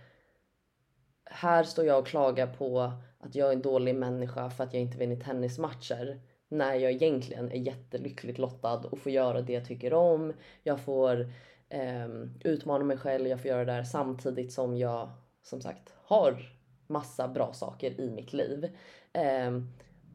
Här 1.25 1.65
står 1.65 1.85
jag 1.85 1.99
och 1.99 2.07
klagar 2.07 2.47
på 2.47 2.93
att 3.19 3.35
jag 3.35 3.49
är 3.49 3.53
en 3.53 3.63
dålig 3.63 3.95
människa 3.95 4.51
för 4.51 4.65
att 4.65 4.75
jag 4.75 4.83
inte 4.83 4.99
vinner 4.99 5.17
tennismatcher. 5.17 6.21
När 6.49 6.75
jag 6.75 6.93
egentligen 6.93 7.53
är 7.53 7.57
jättelyckligt 7.57 8.39
lottad 8.39 8.79
och 8.79 8.99
får 8.99 9.13
göra 9.13 9.41
det 9.41 9.53
jag 9.53 9.65
tycker 9.65 9.95
om. 9.95 10.33
Jag 10.63 10.81
får 10.81 11.33
eh, 11.69 12.09
utmana 12.45 12.85
mig 12.85 12.97
själv, 12.97 13.27
jag 13.27 13.41
får 13.41 13.49
göra 13.49 13.65
det 13.65 13.73
där 13.73 13.85
samtidigt 13.85 14.53
som 14.53 14.77
jag 14.77 15.11
som 15.43 15.61
sagt 15.61 15.95
har 16.05 16.53
massa 16.87 17.29
bra 17.29 17.53
saker 17.53 18.01
i 18.01 18.11
mitt 18.11 18.33
liv. 18.33 18.77
Eh, 19.13 19.61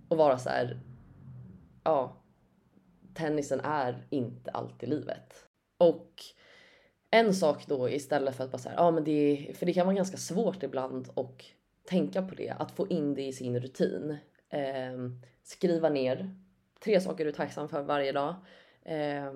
och 0.08 0.18
vara 0.18 0.38
så 0.38 0.50
här. 0.50 0.80
Ja, 1.84 2.16
tennisen 3.14 3.60
är 3.60 4.08
inte 4.10 4.52
alltid 4.52 4.90
livet. 4.90 5.46
Och 5.78 6.24
en 7.12 7.34
sak 7.34 7.68
då 7.68 7.90
istället 7.90 8.36
för 8.36 8.44
att 8.44 8.52
bara 8.52 8.58
säga, 8.58 8.76
ja 8.78 8.92
men 8.92 9.04
det, 9.04 9.52
för 9.56 9.66
det 9.66 9.74
kan 9.74 9.86
vara 9.86 9.96
ganska 9.96 10.18
svårt 10.18 10.64
ibland 10.64 11.10
och 11.14 11.46
tänka 11.90 12.22
på 12.22 12.36
det, 12.36 12.50
att 12.50 12.72
få 12.72 12.88
in 12.88 13.14
det 13.14 13.24
i 13.24 13.34
sin 13.34 13.60
rutin. 13.60 14.18
Eh, 14.50 14.94
skriva 15.44 15.90
ner 15.90 16.36
tre 16.84 17.02
saker 17.02 17.24
du 17.24 17.30
är 17.30 17.34
tacksam 17.34 17.70
för 17.70 17.82
varje 17.82 18.12
dag. 18.12 18.36
Eh, 18.84 19.32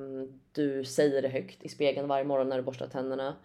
du 0.52 0.86
säger 0.86 1.22
det 1.22 1.28
högt 1.28 1.64
i 1.64 1.70
spegeln 1.70 2.08
varje 2.08 2.24
morgon 2.24 2.50
när 2.50 2.58
du 2.58 2.64
borstar 2.64 2.88
tänderna. 2.88 3.36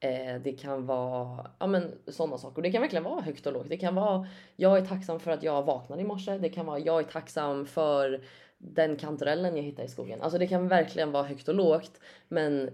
Eh, 0.00 0.42
det 0.42 0.52
kan 0.52 0.86
vara 0.86 1.50
ja, 1.58 1.66
men, 1.66 1.92
sådana 2.06 2.38
saker. 2.38 2.62
Det 2.62 2.72
kan 2.72 2.80
verkligen 2.80 3.04
vara 3.04 3.20
högt 3.20 3.46
och 3.46 3.52
lågt. 3.52 3.68
Det 3.68 3.76
kan 3.76 3.94
vara 3.94 4.28
jag 4.56 4.78
är 4.78 4.86
tacksam 4.86 5.20
för 5.20 5.30
att 5.30 5.42
jag 5.42 5.62
vaknade 5.62 6.02
i 6.02 6.04
morse. 6.04 6.38
Det 6.38 6.48
kan 6.48 6.66
vara 6.66 6.78
jag 6.78 7.00
är 7.00 7.04
tacksam 7.04 7.66
för 7.66 8.24
den 8.58 8.96
kantarellen 8.96 9.56
jag 9.56 9.62
hittade 9.62 9.86
i 9.86 9.90
skogen. 9.90 10.22
Alltså 10.22 10.38
det 10.38 10.46
kan 10.46 10.68
verkligen 10.68 11.12
vara 11.12 11.22
högt 11.22 11.48
och 11.48 11.54
lågt. 11.54 12.00
Men 12.28 12.70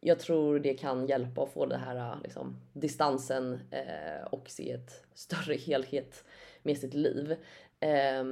jag 0.00 0.18
tror 0.18 0.58
det 0.58 0.74
kan 0.74 1.06
hjälpa 1.06 1.42
att 1.42 1.52
få 1.52 1.66
den 1.66 1.80
här 1.80 2.18
liksom, 2.22 2.60
distansen 2.72 3.60
eh, 3.70 4.26
och 4.30 4.50
se 4.50 4.72
ett 4.72 5.06
större 5.14 5.54
helhet 5.66 6.24
med 6.62 6.78
sitt 6.78 6.94
liv. 6.94 7.36
Eh, 7.80 8.24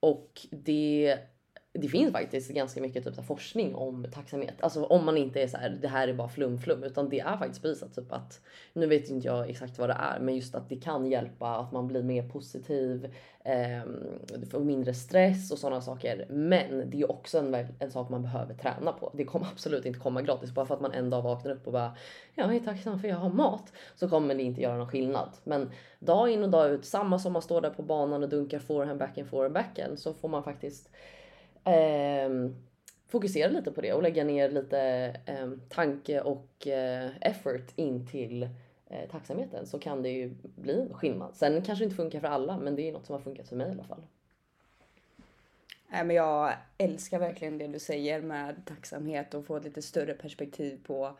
och 0.00 0.46
det 0.50 1.18
det 1.74 1.88
finns 1.88 2.12
faktiskt 2.12 2.50
ganska 2.50 2.80
mycket 2.80 3.04
typ, 3.04 3.24
forskning 3.24 3.74
om 3.74 4.06
tacksamhet. 4.12 4.54
Alltså 4.60 4.84
om 4.84 5.04
man 5.04 5.16
inte 5.16 5.42
är 5.42 5.46
så 5.46 5.56
här, 5.56 5.70
det 5.70 5.88
här 5.88 6.08
är 6.08 6.14
bara 6.14 6.28
flum 6.28 6.58
flum 6.58 6.82
utan 6.84 7.08
det 7.08 7.20
är 7.20 7.36
faktiskt 7.36 7.62
bevisat 7.62 7.94
typ 7.94 8.12
att 8.12 8.40
nu 8.72 8.86
vet 8.86 9.10
inte 9.10 9.26
jag 9.26 9.50
exakt 9.50 9.78
vad 9.78 9.88
det 9.88 9.96
är, 10.00 10.20
men 10.20 10.36
just 10.36 10.54
att 10.54 10.68
det 10.68 10.76
kan 10.76 11.06
hjälpa 11.06 11.56
att 11.56 11.72
man 11.72 11.88
blir 11.88 12.02
mer 12.02 12.28
positiv, 12.28 13.14
Ehm, 13.44 14.18
du 14.38 14.46
får 14.46 14.60
mindre 14.60 14.94
stress 14.94 15.50
och 15.50 15.58
sådana 15.58 15.80
saker. 15.80 16.26
Men 16.30 16.90
det 16.90 17.00
är 17.00 17.10
också 17.10 17.38
en, 17.38 17.54
en 17.78 17.90
sak 17.90 18.08
man 18.10 18.22
behöver 18.22 18.54
träna 18.54 18.92
på. 18.92 19.10
Det 19.14 19.24
kommer 19.24 19.46
absolut 19.46 19.86
inte 19.86 19.98
komma 19.98 20.22
gratis 20.22 20.50
bara 20.50 20.66
för 20.66 20.74
att 20.74 20.80
man 20.80 20.92
en 20.92 21.10
dag 21.10 21.22
vaknar 21.22 21.52
upp 21.52 21.66
och 21.66 21.72
bara 21.72 21.96
jag 22.34 22.56
är 22.56 22.60
tacksam 22.60 23.00
för 23.00 23.08
jag 23.08 23.16
har 23.16 23.30
mat 23.30 23.72
så 23.96 24.08
kommer 24.08 24.34
det 24.34 24.42
inte 24.42 24.60
göra 24.60 24.76
någon 24.76 24.88
skillnad. 24.88 25.30
Men 25.44 25.70
dag 25.98 26.30
in 26.30 26.42
och 26.42 26.50
dag 26.50 26.70
ut, 26.70 26.84
samma 26.84 27.18
som 27.18 27.32
man 27.32 27.42
står 27.42 27.60
där 27.60 27.70
på 27.70 27.82
banan 27.82 28.22
och 28.22 28.28
dunkar 28.28 28.58
forehand, 28.58 28.98
backhand, 28.98 29.28
forehand, 29.28 29.54
backhand 29.54 29.98
så 29.98 30.14
får 30.14 30.28
man 30.28 30.44
faktiskt 30.44 30.90
eh, 31.64 32.50
fokusera 33.08 33.50
lite 33.50 33.72
på 33.72 33.80
det 33.80 33.92
och 33.92 34.02
lägga 34.02 34.24
ner 34.24 34.50
lite 34.50 34.80
eh, 35.26 35.50
tanke 35.68 36.20
och 36.20 36.66
eh, 36.66 37.10
effort 37.20 37.72
in 37.76 38.06
till 38.06 38.48
eh, 38.92 39.10
tacksamheten 39.10 39.66
så 39.66 39.78
kan 39.78 40.02
det 40.02 40.10
ju 40.10 40.34
bli 40.42 40.80
en 40.80 40.94
skillnad. 40.94 41.34
Sen 41.34 41.62
kanske 41.62 41.84
det 41.84 41.84
inte 41.84 41.96
funkar 41.96 42.20
för 42.20 42.28
alla 42.28 42.58
men 42.58 42.76
det 42.76 42.88
är 42.88 42.92
något 42.92 43.06
som 43.06 43.12
har 43.12 43.22
funkat 43.22 43.48
för 43.48 43.56
mig 43.56 43.68
i 43.68 43.70
alla 43.70 43.84
fall. 43.84 44.02
Nej, 45.92 46.04
men 46.04 46.16
jag 46.16 46.52
älskar 46.78 47.18
verkligen 47.18 47.58
det 47.58 47.66
du 47.66 47.78
säger 47.78 48.22
med 48.22 48.62
tacksamhet 48.64 49.34
och 49.34 49.46
få 49.46 49.56
ett 49.56 49.64
lite 49.64 49.82
större 49.82 50.14
perspektiv 50.14 50.80
på, 50.86 51.16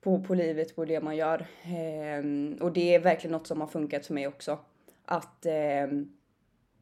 på, 0.00 0.22
på 0.22 0.34
livet, 0.34 0.76
på 0.76 0.84
det 0.84 1.00
man 1.00 1.16
gör. 1.16 1.46
Ehm, 1.64 2.58
och 2.60 2.72
det 2.72 2.94
är 2.94 2.98
verkligen 2.98 3.32
något 3.32 3.46
som 3.46 3.60
har 3.60 3.68
funkat 3.68 4.06
för 4.06 4.14
mig 4.14 4.26
också. 4.26 4.58
Att 5.04 5.46
eh, 5.46 5.86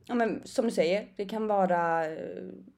ja 0.06 0.14
men 0.14 0.40
som 0.44 0.64
du 0.64 0.70
säger, 0.70 1.06
det 1.16 1.24
kan 1.24 1.46
vara 1.46 2.06
eh, 2.06 2.12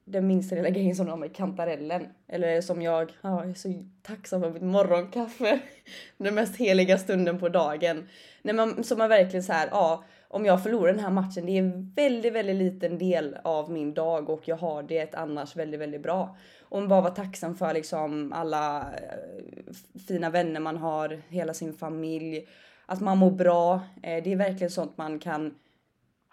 den 0.05 0.27
minsta 0.27 0.55
lilla 0.55 0.69
grejen 0.69 0.95
som 0.95 1.05
du 1.05 1.11
har 1.11 1.17
med 1.17 1.35
kantarellen. 1.35 2.07
Eller 2.27 2.61
som 2.61 2.81
jag, 2.81 3.11
ja, 3.21 3.41
jag 3.41 3.49
är 3.49 3.53
så 3.53 3.85
tacksam 4.01 4.41
för 4.41 4.51
mitt 4.51 4.61
morgonkaffe. 4.61 5.59
Den 6.17 6.35
mest 6.35 6.55
heliga 6.55 6.97
stunden 6.97 7.39
på 7.39 7.49
dagen. 7.49 8.07
När 8.41 8.53
man, 8.53 8.83
som 8.83 8.97
man 8.97 9.09
verkligen 9.09 9.43
så 9.43 9.53
här, 9.53 9.67
ja, 9.71 10.03
om 10.27 10.45
jag 10.45 10.63
förlorar 10.63 10.93
den 10.93 11.03
här 11.03 11.09
matchen, 11.09 11.45
det 11.45 11.51
är 11.51 11.59
en 11.59 11.91
väldigt, 11.95 12.33
väldigt 12.33 12.55
liten 12.55 12.97
del 12.97 13.37
av 13.43 13.71
min 13.71 13.93
dag 13.93 14.29
och 14.29 14.47
jag 14.47 14.57
har 14.57 14.83
det 14.83 15.15
annars 15.15 15.55
väldigt, 15.55 15.79
väldigt 15.79 16.03
bra. 16.03 16.37
Och 16.61 16.87
bara 16.87 17.01
vara 17.01 17.13
tacksam 17.13 17.55
för 17.55 17.73
liksom 17.73 18.33
alla 18.33 18.81
eh, 18.81 19.73
fina 20.07 20.29
vänner 20.29 20.59
man 20.59 20.77
har, 20.77 21.21
hela 21.29 21.53
sin 21.53 21.73
familj, 21.73 22.47
att 22.85 23.01
man 23.01 23.17
mår 23.17 23.31
bra. 23.31 23.73
Eh, 24.03 24.23
det 24.23 24.31
är 24.31 24.35
verkligen 24.35 24.71
sånt 24.71 24.97
man 24.97 25.19
kan 25.19 25.55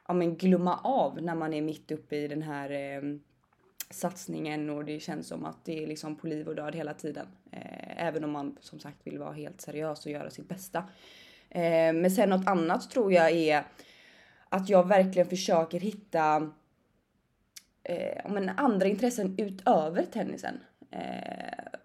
ja, 0.09 0.15
men 0.15 0.37
glömma 0.37 0.77
av 0.77 1.23
när 1.23 1.35
man 1.35 1.55
är 1.55 1.63
mitt 1.63 1.91
uppe 1.91 2.17
i 2.17 2.29
den 2.29 2.43
här 2.43 2.71
eh, 2.71 3.03
satsningen 3.91 4.71
och 4.71 4.85
det 4.85 5.01
känns 5.01 5.29
som 5.29 5.45
att 5.45 5.65
det 5.65 5.83
är 5.83 5.87
liksom 5.87 6.17
på 6.17 6.27
liv 6.27 6.49
och 6.49 6.55
död 6.55 6.75
hela 6.75 6.95
tiden. 6.95 7.27
Eh, 7.51 8.07
även 8.07 8.25
om 8.25 8.31
man 8.31 8.57
som 8.61 8.81
sagt 8.81 9.07
vill 9.07 9.19
vara 9.19 9.33
helt 9.33 9.61
seriös 9.61 10.07
och 10.07 10.13
göra 10.13 10.31
sitt 10.31 10.49
bästa. 10.49 10.79
Eh, 11.49 11.93
men 11.93 12.11
sen 12.11 12.31
något 12.31 12.47
annat 12.47 12.91
tror 12.91 13.13
jag 13.13 13.31
är 13.31 13.65
att 14.49 14.69
jag 14.69 14.89
verkligen 14.89 15.29
försöker 15.29 15.81
hitta 15.81 16.51
eh, 17.83 18.31
men 18.31 18.49
andra 18.49 18.87
intressen 18.87 19.35
utöver 19.39 20.05
tennisen. 20.05 20.61
Eh, 20.91 21.79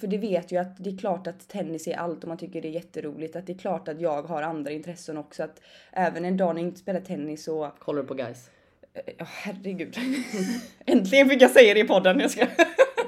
för 0.00 0.06
det 0.06 0.18
vet 0.18 0.52
ju 0.52 0.56
att 0.56 0.84
det 0.84 0.90
är 0.90 0.98
klart 0.98 1.26
att 1.26 1.48
tennis 1.48 1.88
är 1.88 1.96
allt 1.96 2.22
och 2.22 2.28
man 2.28 2.38
tycker 2.38 2.62
det 2.62 2.68
är 2.68 2.72
jätteroligt. 2.72 3.36
Att 3.36 3.46
det 3.46 3.52
är 3.52 3.58
klart 3.58 3.88
att 3.88 4.00
jag 4.00 4.22
har 4.22 4.42
andra 4.42 4.70
intressen 4.70 5.16
också. 5.16 5.42
Att 5.42 5.60
även 5.92 6.24
en 6.24 6.36
dag 6.36 6.54
när 6.54 6.62
jag 6.62 6.68
inte 6.68 6.80
spelar 6.80 7.00
tennis 7.00 7.44
så... 7.44 7.72
Kollar 7.78 8.02
du 8.02 8.08
på 8.08 8.14
guys? 8.14 8.50
Ja 9.18 9.26
herregud. 9.28 9.96
Äntligen 10.86 11.28
fick 11.28 11.42
jag 11.42 11.50
säga 11.50 11.74
det 11.74 11.80
i 11.80 11.84
podden. 11.84 12.20
Jag 12.20 12.30
ska... 12.30 12.46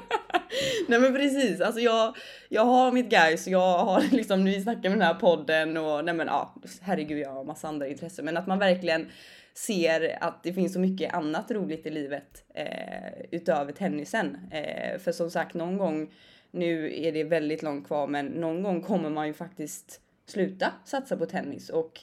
nej 0.87 0.99
men 0.99 1.13
precis, 1.13 1.61
alltså 1.61 1.81
jag, 1.81 2.15
jag 2.49 2.65
har 2.65 2.91
mitt 2.91 3.09
guys 3.09 3.47
och 3.47 3.53
jag 3.53 3.77
har 3.77 4.01
liksom, 4.11 4.45
vi 4.45 4.61
snackar 4.61 4.89
med 4.89 4.91
den 4.91 5.07
här 5.07 5.13
podden 5.13 5.77
och 5.77 6.05
nej 6.05 6.13
men 6.13 6.27
ja, 6.27 6.55
herregud 6.81 7.19
jag 7.19 7.29
har 7.29 7.43
massa 7.43 7.67
andra 7.67 7.87
intressen. 7.87 8.25
Men 8.25 8.37
att 8.37 8.47
man 8.47 8.59
verkligen 8.59 9.07
ser 9.53 10.17
att 10.21 10.43
det 10.43 10.53
finns 10.53 10.73
så 10.73 10.79
mycket 10.79 11.13
annat 11.13 11.51
roligt 11.51 11.85
i 11.85 11.89
livet 11.89 12.43
eh, 12.53 13.21
utöver 13.31 13.71
tennisen. 13.71 14.37
Eh, 14.51 14.99
för 14.99 15.11
som 15.11 15.31
sagt 15.31 15.53
någon 15.53 15.77
gång, 15.77 16.13
nu 16.51 17.01
är 17.03 17.11
det 17.11 17.23
väldigt 17.23 17.63
långt 17.63 17.87
kvar 17.87 18.07
men 18.07 18.25
någon 18.25 18.63
gång 18.63 18.81
kommer 18.81 19.09
man 19.09 19.27
ju 19.27 19.33
faktiskt 19.33 20.01
sluta 20.25 20.73
satsa 20.85 21.17
på 21.17 21.25
tennis 21.25 21.69
och 21.69 21.99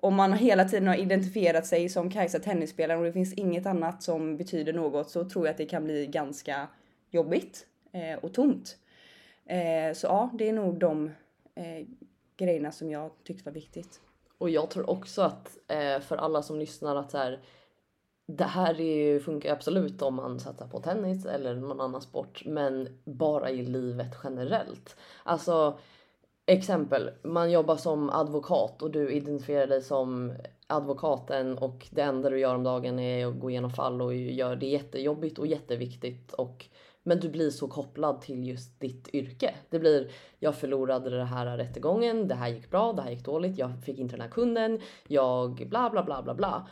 om 0.00 0.14
man 0.14 0.32
hela 0.32 0.64
tiden 0.64 0.88
har 0.88 0.96
identifierat 0.96 1.66
sig 1.66 1.88
som 1.88 2.10
Kajsa 2.10 2.38
tennisspelare 2.38 2.98
och 2.98 3.04
det 3.04 3.12
finns 3.12 3.34
inget 3.34 3.66
annat 3.66 4.02
som 4.02 4.36
betyder 4.36 4.72
något 4.72 5.10
så 5.10 5.28
tror 5.28 5.46
jag 5.46 5.52
att 5.52 5.58
det 5.58 5.66
kan 5.66 5.84
bli 5.84 6.06
ganska 6.06 6.68
jobbigt 7.10 7.66
eh, 7.92 8.18
och 8.18 8.34
tomt. 8.34 8.76
Eh, 9.46 9.92
så 9.94 10.06
ja, 10.06 10.30
det 10.34 10.48
är 10.48 10.52
nog 10.52 10.78
de 10.78 11.06
eh, 11.54 11.86
grejerna 12.36 12.72
som 12.72 12.90
jag 12.90 13.10
tyckte 13.24 13.44
var 13.44 13.52
viktigt. 13.52 14.00
Och 14.38 14.50
jag 14.50 14.70
tror 14.70 14.90
också 14.90 15.22
att 15.22 15.58
eh, 15.68 16.00
för 16.00 16.16
alla 16.16 16.42
som 16.42 16.58
lyssnar 16.58 16.96
att 16.96 17.10
så 17.10 17.18
här, 17.18 17.40
det 18.30 18.44
här 18.44 18.80
är 18.80 19.06
ju, 19.06 19.20
funkar 19.20 19.52
absolut 19.52 20.02
om 20.02 20.14
man 20.14 20.40
satsar 20.40 20.66
på 20.66 20.80
tennis 20.80 21.26
eller 21.26 21.54
någon 21.54 21.80
annan 21.80 22.00
sport, 22.00 22.42
men 22.46 22.88
bara 23.04 23.50
i 23.50 23.62
livet 23.62 24.16
generellt. 24.24 24.96
Alltså 25.22 25.78
exempel, 26.46 27.10
man 27.22 27.50
jobbar 27.50 27.76
som 27.76 28.10
advokat 28.10 28.82
och 28.82 28.90
du 28.90 29.12
identifierar 29.12 29.66
dig 29.66 29.82
som 29.82 30.32
advokaten 30.66 31.58
och 31.58 31.88
det 31.90 32.02
enda 32.02 32.30
du 32.30 32.38
gör 32.38 32.54
om 32.54 32.64
dagen 32.64 32.98
är 32.98 33.26
att 33.26 33.40
gå 33.40 33.50
igenom 33.50 33.70
fall 33.70 34.02
och 34.02 34.14
gör 34.14 34.56
det 34.56 34.66
jättejobbigt 34.66 35.38
och 35.38 35.46
jätteviktigt 35.46 36.32
och 36.32 36.66
men 37.02 37.20
du 37.20 37.28
blir 37.28 37.50
så 37.50 37.68
kopplad 37.68 38.20
till 38.20 38.48
just 38.48 38.80
ditt 38.80 39.08
yrke. 39.14 39.54
Det 39.70 39.78
blir, 39.78 40.10
jag 40.38 40.54
förlorade 40.54 41.10
den 41.10 41.26
här 41.26 41.56
rättegången, 41.56 42.28
det 42.28 42.34
här 42.34 42.48
gick 42.48 42.70
bra, 42.70 42.92
det 42.92 43.02
här 43.02 43.10
gick 43.10 43.24
dåligt, 43.24 43.58
jag 43.58 43.84
fick 43.84 43.98
inte 43.98 44.14
den 44.16 44.20
här 44.20 44.30
kunden, 44.30 44.80
jag 45.06 45.68
bla 45.68 45.90
bla 45.90 46.02
bla 46.02 46.22
bla 46.22 46.34
bla. 46.34 46.66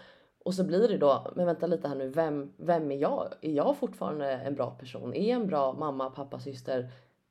Och 0.46 0.54
så 0.54 0.64
blir 0.64 0.88
det 0.88 0.98
då, 0.98 1.32
men 1.36 1.46
vänta 1.46 1.66
lite 1.66 1.88
här 1.88 1.94
nu, 1.94 2.08
vem, 2.08 2.52
vem 2.56 2.90
är 2.90 2.96
jag? 2.96 3.28
Är 3.40 3.52
jag 3.52 3.76
fortfarande 3.76 4.32
en 4.32 4.54
bra 4.54 4.70
person? 4.70 5.14
Är 5.14 5.28
jag 5.28 5.40
en 5.40 5.46
bra 5.46 5.72
mamma, 5.72 6.10
pappa, 6.10 6.40
syster? 6.40 6.90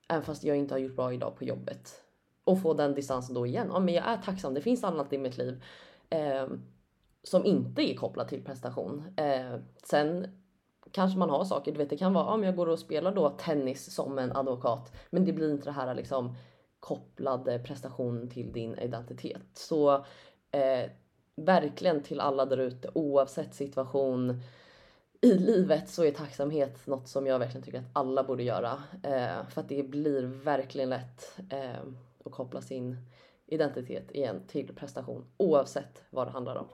Även 0.09 0.23
fast 0.23 0.43
jag 0.43 0.57
inte 0.57 0.73
har 0.73 0.79
gjort 0.79 0.95
bra 0.95 1.13
idag 1.13 1.35
på 1.35 1.43
jobbet. 1.43 2.03
Och 2.43 2.61
få 2.61 2.73
den 2.73 2.95
distansen 2.95 3.35
då 3.35 3.45
igen. 3.45 3.67
Ja, 3.71 3.79
men 3.79 3.93
jag 3.93 4.05
är 4.07 4.17
tacksam, 4.17 4.53
det 4.53 4.61
finns 4.61 4.83
annat 4.83 5.13
i 5.13 5.17
mitt 5.17 5.37
liv. 5.37 5.63
Eh, 6.09 6.47
som 7.23 7.45
inte 7.45 7.81
är 7.81 7.95
kopplat 7.95 8.29
till 8.29 8.43
prestation. 8.43 9.03
Eh, 9.17 9.59
sen 9.83 10.27
kanske 10.91 11.19
man 11.19 11.29
har 11.29 11.43
saker, 11.43 11.71
du 11.71 11.77
vet 11.77 11.89
det 11.89 11.97
kan 11.97 12.13
vara 12.13 12.33
om 12.33 12.43
ja, 12.43 12.45
jag 12.45 12.55
går 12.55 12.69
och 12.69 12.79
spelar 12.79 13.11
då 13.11 13.29
tennis 13.29 13.95
som 13.95 14.19
en 14.19 14.31
advokat, 14.31 14.93
men 15.09 15.25
det 15.25 15.33
blir 15.33 15.51
inte 15.51 15.65
det 15.65 15.71
här 15.71 15.95
liksom 15.95 16.35
kopplade 16.79 17.59
prestation 17.59 18.29
till 18.29 18.53
din 18.53 18.79
identitet. 18.79 19.47
Så 19.53 19.93
eh, 20.51 20.89
verkligen 21.35 22.03
till 22.03 22.19
alla 22.19 22.45
där 22.45 22.57
ute 22.57 22.89
oavsett 22.93 23.53
situation 23.53 24.41
i 25.21 25.33
livet 25.33 25.89
så 25.89 26.03
är 26.03 26.11
tacksamhet 26.11 26.87
något 26.87 27.07
som 27.07 27.27
jag 27.27 27.39
verkligen 27.39 27.63
tycker 27.63 27.79
att 27.79 27.85
alla 27.93 28.23
borde 28.23 28.43
göra. 28.43 28.83
Eh, 29.03 29.47
för 29.49 29.61
att 29.61 29.69
det 29.69 29.83
blir 29.83 30.21
verkligen 30.21 30.89
lätt 30.89 31.37
eh, 31.49 31.79
att 32.25 32.31
koppla 32.31 32.61
sin 32.61 32.97
identitet 33.47 34.11
igen 34.11 34.41
till 34.47 34.75
prestation 34.75 35.25
oavsett 35.37 36.03
vad 36.09 36.27
det 36.27 36.31
handlar 36.31 36.55
om. 36.55 36.67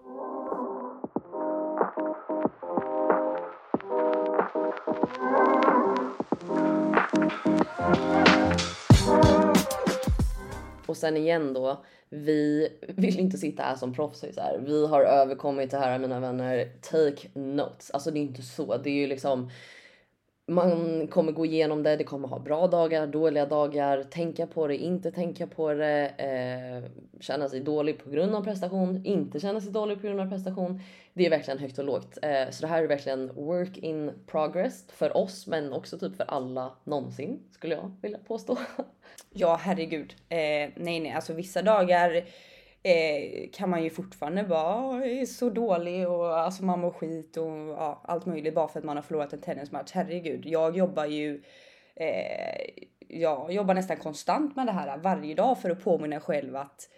Och 10.91 10.97
sen 10.97 11.17
igen 11.17 11.53
då, 11.53 11.83
vi 12.09 12.69
vill 12.87 13.19
inte 13.19 13.37
sitta 13.37 13.63
här 13.63 13.75
som 13.75 13.93
proffs. 13.93 14.23
Vi 14.59 14.87
har 14.87 15.03
överkommit 15.03 15.71
det 15.71 15.77
här 15.77 15.99
mina 15.99 16.19
vänner. 16.19 16.71
Take 16.81 17.27
notes. 17.33 17.91
Alltså 17.91 18.11
det 18.11 18.19
är 18.19 18.21
inte 18.21 18.41
så. 18.41 18.77
Det 18.77 18.89
är 18.89 18.93
ju 18.93 19.07
liksom 19.07 19.49
man 20.51 21.07
kommer 21.07 21.31
gå 21.31 21.45
igenom 21.45 21.83
det, 21.83 21.95
det 21.95 22.03
kommer 22.03 22.27
ha 22.27 22.39
bra 22.39 22.67
dagar, 22.67 23.07
dåliga 23.07 23.45
dagar, 23.45 24.03
tänka 24.03 24.47
på 24.47 24.67
det, 24.67 24.77
inte 24.77 25.11
tänka 25.11 25.47
på 25.47 25.73
det, 25.73 26.07
eh, 26.07 26.91
känna 27.19 27.49
sig 27.49 27.59
dålig 27.59 28.03
på 28.03 28.09
grund 28.09 28.35
av 28.35 28.43
prestation, 28.43 29.05
inte 29.05 29.39
känna 29.39 29.61
sig 29.61 29.71
dålig 29.71 30.01
på 30.01 30.07
grund 30.07 30.19
av 30.19 30.29
prestation. 30.29 30.81
Det 31.13 31.25
är 31.25 31.29
verkligen 31.29 31.59
högt 31.59 31.79
och 31.79 31.85
lågt. 31.85 32.17
Eh, 32.21 32.49
så 32.49 32.61
det 32.61 32.67
här 32.67 32.83
är 32.83 32.87
verkligen 32.87 33.33
work 33.33 33.77
in 33.77 34.11
progress 34.27 34.85
för 34.87 35.17
oss, 35.17 35.47
men 35.47 35.73
också 35.73 35.99
typ 35.99 36.15
för 36.15 36.23
alla 36.23 36.71
någonsin 36.83 37.39
skulle 37.51 37.75
jag 37.75 37.91
vilja 38.01 38.19
påstå. 38.27 38.57
Ja, 39.33 39.59
herregud. 39.61 40.15
Eh, 40.29 40.37
nej, 40.75 40.99
nej, 40.99 41.11
alltså 41.11 41.33
vissa 41.33 41.61
dagar 41.61 42.23
eh, 42.83 43.49
kan 43.53 43.69
man 43.69 43.83
ju 43.83 43.89
fortfarande 43.89 44.43
vara 44.43 45.25
så 45.25 45.49
dålig 45.49 46.09
och 46.09 46.39
alltså 46.39 46.63
man 46.63 46.79
mår 46.79 46.91
skit 46.91 47.37
och 47.37 47.57
ja, 47.77 48.01
allt 48.03 48.25
möjligt 48.25 48.55
bara 48.55 48.67
för 48.67 48.79
att 48.79 48.85
man 48.85 48.97
har 48.97 49.03
förlorat 49.03 49.33
en 49.33 49.41
tennismatch. 49.41 49.91
Herregud, 49.93 50.45
jag 50.45 50.77
jobbar 50.77 51.05
ju 51.05 51.41
eh, 51.95 52.85
jag 53.07 53.53
jobbar 53.53 53.73
nästan 53.73 53.97
konstant 53.97 54.55
med 54.55 54.65
det 54.65 54.71
här 54.71 54.97
varje 54.97 55.35
dag 55.35 55.61
för 55.61 55.69
att 55.69 55.83
påminna 55.83 56.19
själv 56.19 56.55
att 56.55 56.89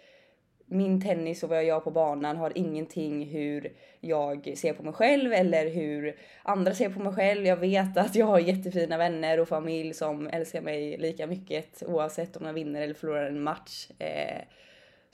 min 0.66 1.00
tennis 1.00 1.42
och 1.42 1.48
vad 1.48 1.58
jag 1.58 1.64
gör 1.64 1.80
på 1.80 1.90
banan 1.90 2.36
har 2.36 2.58
ingenting 2.58 3.26
hur 3.26 3.72
jag 4.00 4.52
ser 4.56 4.72
på 4.72 4.82
mig 4.82 4.92
själv 4.92 5.32
eller 5.32 5.70
hur 5.70 6.16
andra 6.42 6.74
ser 6.74 6.90
på 6.90 7.00
mig 7.00 7.12
själv. 7.12 7.46
Jag 7.46 7.56
vet 7.56 7.96
att 7.96 8.14
jag 8.14 8.26
har 8.26 8.38
jättefina 8.38 8.98
vänner 8.98 9.40
och 9.40 9.48
familj 9.48 9.94
som 9.94 10.26
älskar 10.26 10.60
mig 10.60 10.98
lika 10.98 11.26
mycket 11.26 11.82
oavsett 11.86 12.36
om 12.36 12.46
jag 12.46 12.52
vinner 12.52 12.82
eller 12.82 12.94
förlorar 12.94 13.26
en 13.26 13.42
match. 13.42 13.88
Eh, 13.98 14.42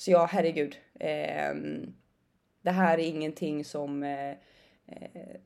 så 0.01 0.11
ja, 0.11 0.29
herregud. 0.31 0.77
Eh, 1.01 1.55
det 2.63 2.71
här 2.71 2.99
är 2.99 3.03
ingenting 3.03 3.65
som, 3.65 4.03
eh, 4.03 4.31
eh, 4.87 5.41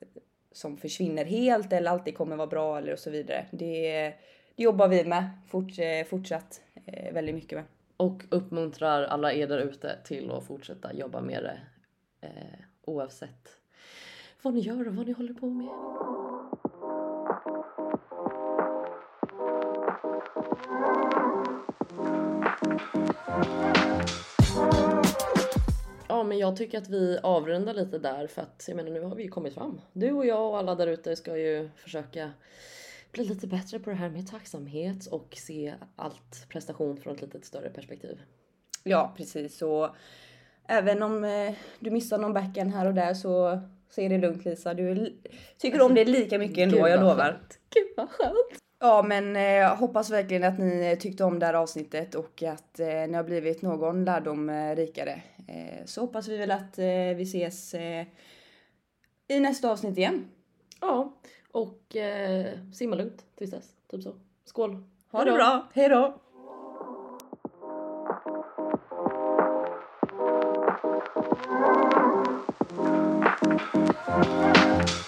som 0.53 0.77
försvinner 0.77 1.25
helt 1.25 1.73
eller 1.73 1.91
alltid 1.91 2.17
kommer 2.17 2.37
vara 2.37 2.47
bra 2.47 2.79
eller 2.79 2.93
och 2.93 2.99
så 2.99 3.11
vidare. 3.11 3.47
Det, 3.51 4.13
det 4.57 4.63
jobbar 4.63 4.89
vi 4.89 5.05
med 5.05 5.31
fort, 5.49 5.79
eh, 5.79 6.05
fortsatt 6.07 6.61
eh, 6.87 7.13
väldigt 7.15 7.35
mycket 7.35 7.59
med. 7.59 7.65
Och 7.97 8.23
uppmuntrar 8.31 9.03
alla 9.03 9.33
er 9.33 9.47
där 9.47 9.59
ute 9.59 9.99
till 10.05 10.31
att 10.31 10.47
fortsätta 10.47 10.95
jobba 10.95 11.21
med 11.21 11.43
det 11.43 11.61
eh, 12.21 12.59
oavsett 12.85 13.49
vad 14.43 14.55
ni 14.55 14.61
gör 14.61 14.89
och 14.89 14.95
vad 14.95 15.07
ni 15.07 15.13
håller 15.13 15.35
på 15.35 15.47
med. 15.47 15.69
Ja, 26.25 26.29
men 26.29 26.39
jag 26.39 26.57
tycker 26.57 26.79
att 26.79 26.89
vi 26.89 27.19
avrundar 27.23 27.75
lite 27.75 27.99
där 27.99 28.27
för 28.27 28.43
att 28.43 28.65
jag 28.69 28.77
menar 28.77 28.91
nu 28.91 29.01
har 29.01 29.15
vi 29.15 29.23
ju 29.23 29.29
kommit 29.29 29.55
fram. 29.55 29.81
Du 29.93 30.13
och 30.13 30.27
jag 30.27 30.51
och 30.51 30.59
alla 30.59 30.75
där 30.75 30.87
ute 30.87 31.17
ska 31.17 31.37
ju 31.37 31.69
försöka 31.77 32.31
bli 33.13 33.25
lite 33.25 33.47
bättre 33.47 33.79
på 33.79 33.91
det 33.91 33.97
här 33.97 34.09
med 34.09 34.31
tacksamhet 34.31 35.07
och 35.07 35.35
se 35.37 35.75
allt 35.97 36.49
prestation 36.49 36.97
från 36.97 37.15
ett 37.15 37.23
lite 37.23 37.47
större 37.47 37.71
perspektiv. 37.71 38.21
Ja, 38.83 39.15
precis. 39.17 39.63
Och 39.63 39.89
även 40.69 41.03
om 41.03 41.25
eh, 41.25 41.55
du 41.81 41.91
missar 41.91 42.19
någon 42.19 42.35
backhand 42.35 42.71
här 42.71 42.87
och 42.87 42.95
där 42.95 43.15
så, 43.15 43.61
så 43.91 44.01
är 44.01 44.09
det 44.09 44.19
lugnt 44.19 44.45
Lisa. 44.45 44.75
Du 44.75 45.17
tycker 45.59 45.83
om 45.83 45.95
det 45.95 46.05
lika 46.05 46.39
mycket 46.39 46.59
ändå, 46.59 46.89
jag 46.89 46.99
vad 46.99 47.01
lovar. 47.01 47.25
skönt. 47.25 47.59
Gud 47.75 47.93
vad 47.97 48.11
skönt! 48.11 48.61
Ja, 48.81 49.03
men 49.03 49.37
eh, 49.37 49.77
hoppas 49.77 50.11
verkligen 50.11 50.45
att 50.45 50.59
ni 50.59 50.97
tyckte 51.01 51.25
om 51.25 51.39
det 51.39 51.47
här 51.47 51.55
avsnittet 51.55 52.15
och 52.15 52.43
att 52.43 52.81
eh, 52.81 52.87
ni 52.87 53.13
har 53.15 53.25
blivit 53.25 53.63
någon 53.63 54.05
lärdom 54.05 54.51
eh, 54.51 54.77
rikare. 54.77 55.23
Eh, 55.47 55.85
så 55.85 56.01
hoppas 56.01 56.29
vi 56.29 56.37
väl 56.37 56.51
att 56.51 56.79
eh, 56.79 57.17
vi 57.17 57.23
ses 57.23 57.75
eh, 57.75 58.07
i 59.29 59.41
nästa 59.41 59.71
avsnitt 59.71 59.99
igen. 59.99 60.29
Ja, 60.81 61.13
och 61.53 61.97
eh, 61.97 62.59
simma 62.73 62.97
lugnt 62.97 63.25
tills 63.37 63.51
dess. 63.51 63.71
Typ 63.91 64.03
så. 64.03 64.15
Skål! 64.45 64.85
Ha 65.11 65.25
det 65.25 65.33
bra, 65.33 65.69
hej 65.75 65.89
då! 65.89 66.21
Thank. 74.07 75.04